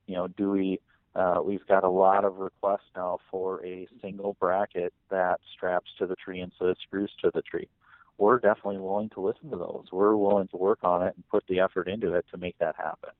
you 0.06 0.14
know 0.14 0.28
do 0.28 0.50
we 0.50 0.80
uh, 1.14 1.40
we've 1.44 1.66
got 1.66 1.84
a 1.84 1.88
lot 1.88 2.24
of 2.24 2.38
requests 2.38 2.90
now 2.94 3.18
for 3.30 3.64
a 3.64 3.86
single 4.02 4.36
bracket 4.38 4.92
that 5.10 5.40
straps 5.54 5.90
to 5.98 6.06
the 6.06 6.16
tree 6.16 6.40
instead 6.40 6.68
of 6.68 6.76
screws 6.86 7.10
to 7.22 7.30
the 7.34 7.42
tree 7.42 7.68
we're 8.18 8.38
definitely 8.38 8.78
willing 8.78 9.10
to 9.10 9.20
listen 9.20 9.50
to 9.50 9.56
those. 9.56 9.86
We're 9.92 10.16
willing 10.16 10.48
to 10.48 10.56
work 10.56 10.80
on 10.82 11.02
it 11.02 11.14
and 11.14 11.28
put 11.28 11.44
the 11.48 11.60
effort 11.60 11.88
into 11.88 12.14
it 12.14 12.24
to 12.32 12.38
make 12.38 12.58
that 12.58 12.76
happen. 12.76 13.10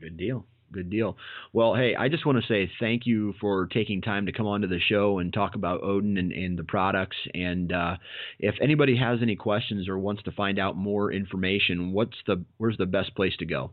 Good 0.00 0.16
deal. 0.16 0.46
Good 0.72 0.88
deal. 0.88 1.18
Well, 1.52 1.74
hey, 1.74 1.94
I 1.94 2.08
just 2.08 2.24
want 2.24 2.42
to 2.42 2.48
say 2.48 2.70
thank 2.80 3.06
you 3.06 3.34
for 3.40 3.66
taking 3.66 4.00
time 4.00 4.26
to 4.26 4.32
come 4.32 4.46
onto 4.46 4.66
the 4.66 4.80
show 4.80 5.18
and 5.18 5.32
talk 5.32 5.54
about 5.54 5.82
Odin 5.82 6.16
and, 6.16 6.32
and 6.32 6.58
the 6.58 6.64
products. 6.64 7.16
And 7.34 7.70
uh, 7.72 7.96
if 8.38 8.54
anybody 8.60 8.96
has 8.96 9.18
any 9.20 9.36
questions 9.36 9.86
or 9.86 9.98
wants 9.98 10.22
to 10.22 10.32
find 10.32 10.58
out 10.58 10.76
more 10.76 11.12
information, 11.12 11.92
what's 11.92 12.16
the 12.26 12.42
where's 12.56 12.78
the 12.78 12.86
best 12.86 13.14
place 13.14 13.36
to 13.40 13.44
go? 13.44 13.72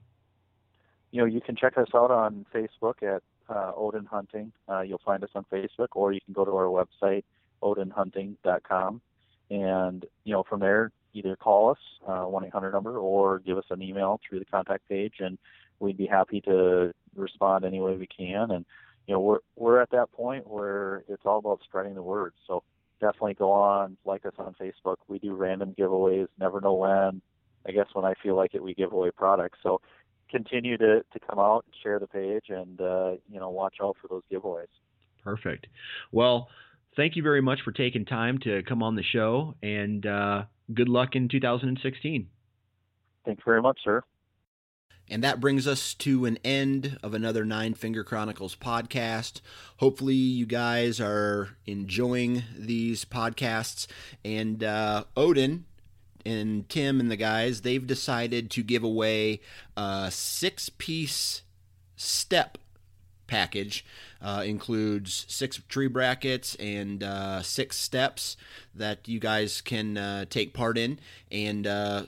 You 1.12 1.22
know, 1.22 1.26
you 1.26 1.40
can 1.40 1.56
check 1.56 1.78
us 1.78 1.88
out 1.96 2.12
on 2.12 2.46
Facebook 2.54 3.02
at 3.02 3.24
uh, 3.48 3.72
Odin 3.76 4.06
Hunting. 4.06 4.52
Uh, 4.68 4.82
you'll 4.82 5.02
find 5.04 5.24
us 5.24 5.30
on 5.36 5.46
Facebook, 5.52 5.88
or 5.94 6.12
you 6.12 6.20
can 6.24 6.34
go 6.34 6.44
to 6.44 6.52
our 6.52 6.66
website, 6.66 7.24
odinhunting.com 7.64 9.02
and 9.50 10.06
you 10.24 10.34
know 10.34 10.44
from 10.44 10.60
there 10.60 10.92
either 11.14 11.36
call 11.36 11.72
us 11.72 11.78
uh, 12.08 12.24
one 12.24 12.46
eight 12.46 12.54
hundred 12.54 12.72
number 12.72 12.98
or 12.98 13.40
give 13.40 13.58
us 13.58 13.66
an 13.70 13.82
email 13.82 14.20
through 14.28 14.40
the 14.40 14.46
contact 14.46 14.88
page, 14.88 15.16
and 15.20 15.38
we'd 15.80 15.98
be 15.98 16.06
happy 16.06 16.42
to 16.42 16.94
respond 17.16 17.66
any 17.66 17.80
way 17.80 17.96
we 17.96 18.08
can. 18.08 18.52
And 18.52 18.66
you 19.08 19.14
know 19.14 19.20
we're 19.20 19.40
we're 19.56 19.82
at 19.82 19.92
that 19.92 20.12
point 20.12 20.48
where 20.48 21.04
it's 21.08 21.26
all 21.26 21.40
about 21.40 21.62
spreading 21.64 21.96
the 21.96 22.04
word. 22.04 22.34
So 22.48 22.64
definitely 23.00 23.34
go 23.36 23.52
on, 23.52 23.98
like 24.06 24.26
us 24.26 24.34
on 24.38 24.56
Facebook. 24.60 24.98
We 25.08 25.20
do 25.20 25.34
random 25.34 25.74
giveaways. 25.78 26.28
Never 26.40 26.62
know 26.62 26.74
when. 26.74 27.22
I 27.68 27.72
guess 27.72 27.88
when 27.94 28.06
I 28.06 28.14
feel 28.22 28.36
like 28.36 28.56
it, 28.56 28.64
we 28.64 28.74
give 28.74 28.94
away 28.94 29.12
products. 29.12 29.60
So 29.62 29.82
continue 30.30 30.78
to, 30.78 31.04
to 31.12 31.20
come 31.20 31.40
out 31.40 31.66
and 31.66 31.74
share 31.82 32.00
the 32.00 32.08
page 32.08 32.46
and 32.50 32.80
uh, 32.80 33.12
you 33.32 33.40
know 33.40 33.50
watch 33.50 33.76
out 33.82 33.98
for 34.02 34.08
those 34.08 34.24
giveaways. 34.32 34.68
Perfect. 35.24 35.68
Well, 36.12 36.50
thank 36.96 37.16
you 37.16 37.24
very 37.24 37.42
much 37.42 37.60
for 37.64 37.72
taking 37.72 38.06
time 38.06 38.40
to 38.40 38.64
come 38.64 38.84
on 38.84 38.96
the 38.96 39.04
show, 39.04 39.56
and 39.62 40.06
uh, 40.06 40.44
good 40.74 40.90
luck 40.90 41.16
in 41.16 41.28
2016. 41.28 42.28
Thanks 43.26 43.44
very 43.46 43.62
much, 43.62 43.80
sir. 43.84 44.04
And 45.12 45.24
that 45.24 45.40
brings 45.40 45.66
us 45.66 45.96
to 45.96 46.26
an 46.26 46.38
end 46.44 47.00
of 47.02 47.16
another 47.16 47.44
Nine 47.44 47.74
Finger 47.74 48.04
Chronicles 48.04 48.56
podcast. 48.56 49.42
Hopefully, 49.78 50.14
you 50.14 50.46
guys 50.46 51.02
are 51.02 51.50
enjoying 51.66 52.44
these 52.56 53.06
podcasts. 53.06 53.88
And 54.24 54.64
uh, 54.64 55.06
Odin 55.18 55.66
and 56.26 56.70
Tim 56.70 57.00
and 57.00 57.10
the 57.10 57.16
guys, 57.16 57.62
they've 57.62 57.86
decided 57.86 58.52
to 58.52 58.62
give 58.62 58.84
away 58.84 59.42
a 59.76 60.10
six 60.12 60.70
piece 60.70 61.42
step 61.96 62.60
package 63.26 63.86
uh, 64.22 64.44
includes 64.46 65.26
six 65.28 65.62
tree 65.70 65.88
brackets 65.88 66.56
and 66.56 67.04
uh, 67.04 67.42
six 67.42 67.78
steps 67.78 68.38
that 68.76 69.08
you 69.08 69.20
guys 69.20 69.62
can 69.62 69.98
uh, 69.98 70.26
take 70.30 70.54
part 70.54 70.78
in. 70.78 71.00
And 71.32 71.66
uh, 71.66 72.06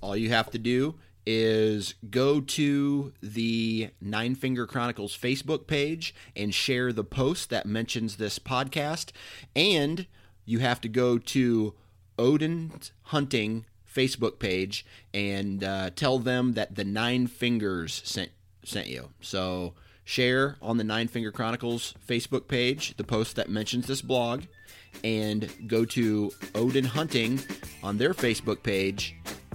all 0.00 0.16
you 0.16 0.30
have 0.30 0.50
to 0.50 0.58
do 0.58 0.96
is 1.26 1.94
go 2.08 2.40
to 2.40 3.12
the 3.20 3.90
Nine 4.00 4.36
Finger 4.36 4.66
Chronicles 4.66 5.16
Facebook 5.16 5.66
page 5.66 6.14
and 6.36 6.54
share 6.54 6.92
the 6.92 7.04
post 7.04 7.50
that 7.50 7.66
mentions 7.66 8.16
this 8.16 8.38
podcast. 8.38 9.10
And 9.54 10.06
you 10.44 10.60
have 10.60 10.80
to 10.82 10.88
go 10.88 11.18
to 11.18 11.74
Odin 12.18 12.80
Hunting 13.04 13.64
Facebook 13.92 14.38
page 14.38 14.86
and 15.12 15.64
uh, 15.64 15.90
tell 15.96 16.18
them 16.18 16.52
that 16.52 16.76
the 16.76 16.84
Nine 16.84 17.26
Fingers 17.26 18.02
sent 18.04 18.30
sent 18.62 18.88
you. 18.88 19.10
So 19.20 19.74
share 20.06 20.56
on 20.62 20.78
the 20.78 20.84
Nine 20.84 21.08
Finger 21.08 21.30
Chronicles 21.30 21.92
Facebook 22.08 22.48
page 22.48 22.96
the 22.96 23.04
post 23.04 23.36
that 23.36 23.50
mentions 23.50 23.86
this 23.86 24.00
blog, 24.00 24.44
and 25.04 25.50
go 25.66 25.84
to 25.84 26.30
Odin 26.54 26.84
Hunting 26.84 27.40
on 27.82 27.98
their 27.98 28.14
Facebook 28.14 28.62
page 28.62 29.14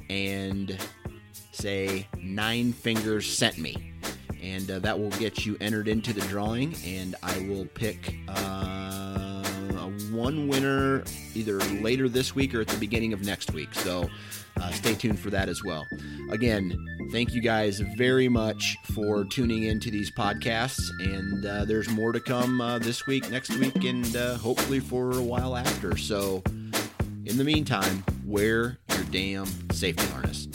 and 0.09 0.77
say 1.51 2.07
Nine 2.21 2.73
Fingers 2.73 3.25
sent 3.25 3.57
me. 3.57 3.93
And 4.43 4.69
uh, 4.69 4.79
that 4.79 4.99
will 4.99 5.11
get 5.11 5.45
you 5.45 5.55
entered 5.61 5.87
into 5.87 6.13
the 6.13 6.21
drawing, 6.21 6.75
and 6.85 7.15
I 7.23 7.39
will 7.47 7.65
pick 7.65 8.15
uh, 8.27 9.30
one 10.11 10.47
winner 10.47 11.03
either 11.33 11.57
later 11.81 12.09
this 12.09 12.35
week 12.35 12.53
or 12.53 12.61
at 12.61 12.67
the 12.67 12.77
beginning 12.77 13.13
of 13.13 13.25
next 13.25 13.51
week. 13.53 13.73
So 13.73 14.09
uh, 14.59 14.71
stay 14.71 14.93
tuned 14.95 15.19
for 15.19 15.29
that 15.29 15.49
as 15.49 15.63
well. 15.63 15.87
Again, 16.31 16.73
thank 17.11 17.33
you 17.33 17.41
guys 17.41 17.79
very 17.97 18.27
much 18.27 18.77
for 18.93 19.25
tuning 19.25 19.63
into 19.63 19.89
these 19.89 20.11
podcasts, 20.11 20.89
and 20.99 21.45
uh, 21.45 21.65
there's 21.65 21.89
more 21.89 22.11
to 22.11 22.19
come 22.19 22.61
uh, 22.61 22.79
this 22.79 23.07
week, 23.07 23.29
next 23.29 23.55
week, 23.57 23.83
and 23.83 24.15
uh, 24.15 24.35
hopefully 24.37 24.79
for 24.79 25.17
a 25.17 25.21
while 25.21 25.55
after. 25.55 25.97
So, 25.97 26.43
in 27.25 27.37
the 27.37 27.43
meantime, 27.43 28.03
wear 28.25 28.77
your 28.89 29.03
damn 29.11 29.47
safety 29.71 30.05
harness. 30.07 30.47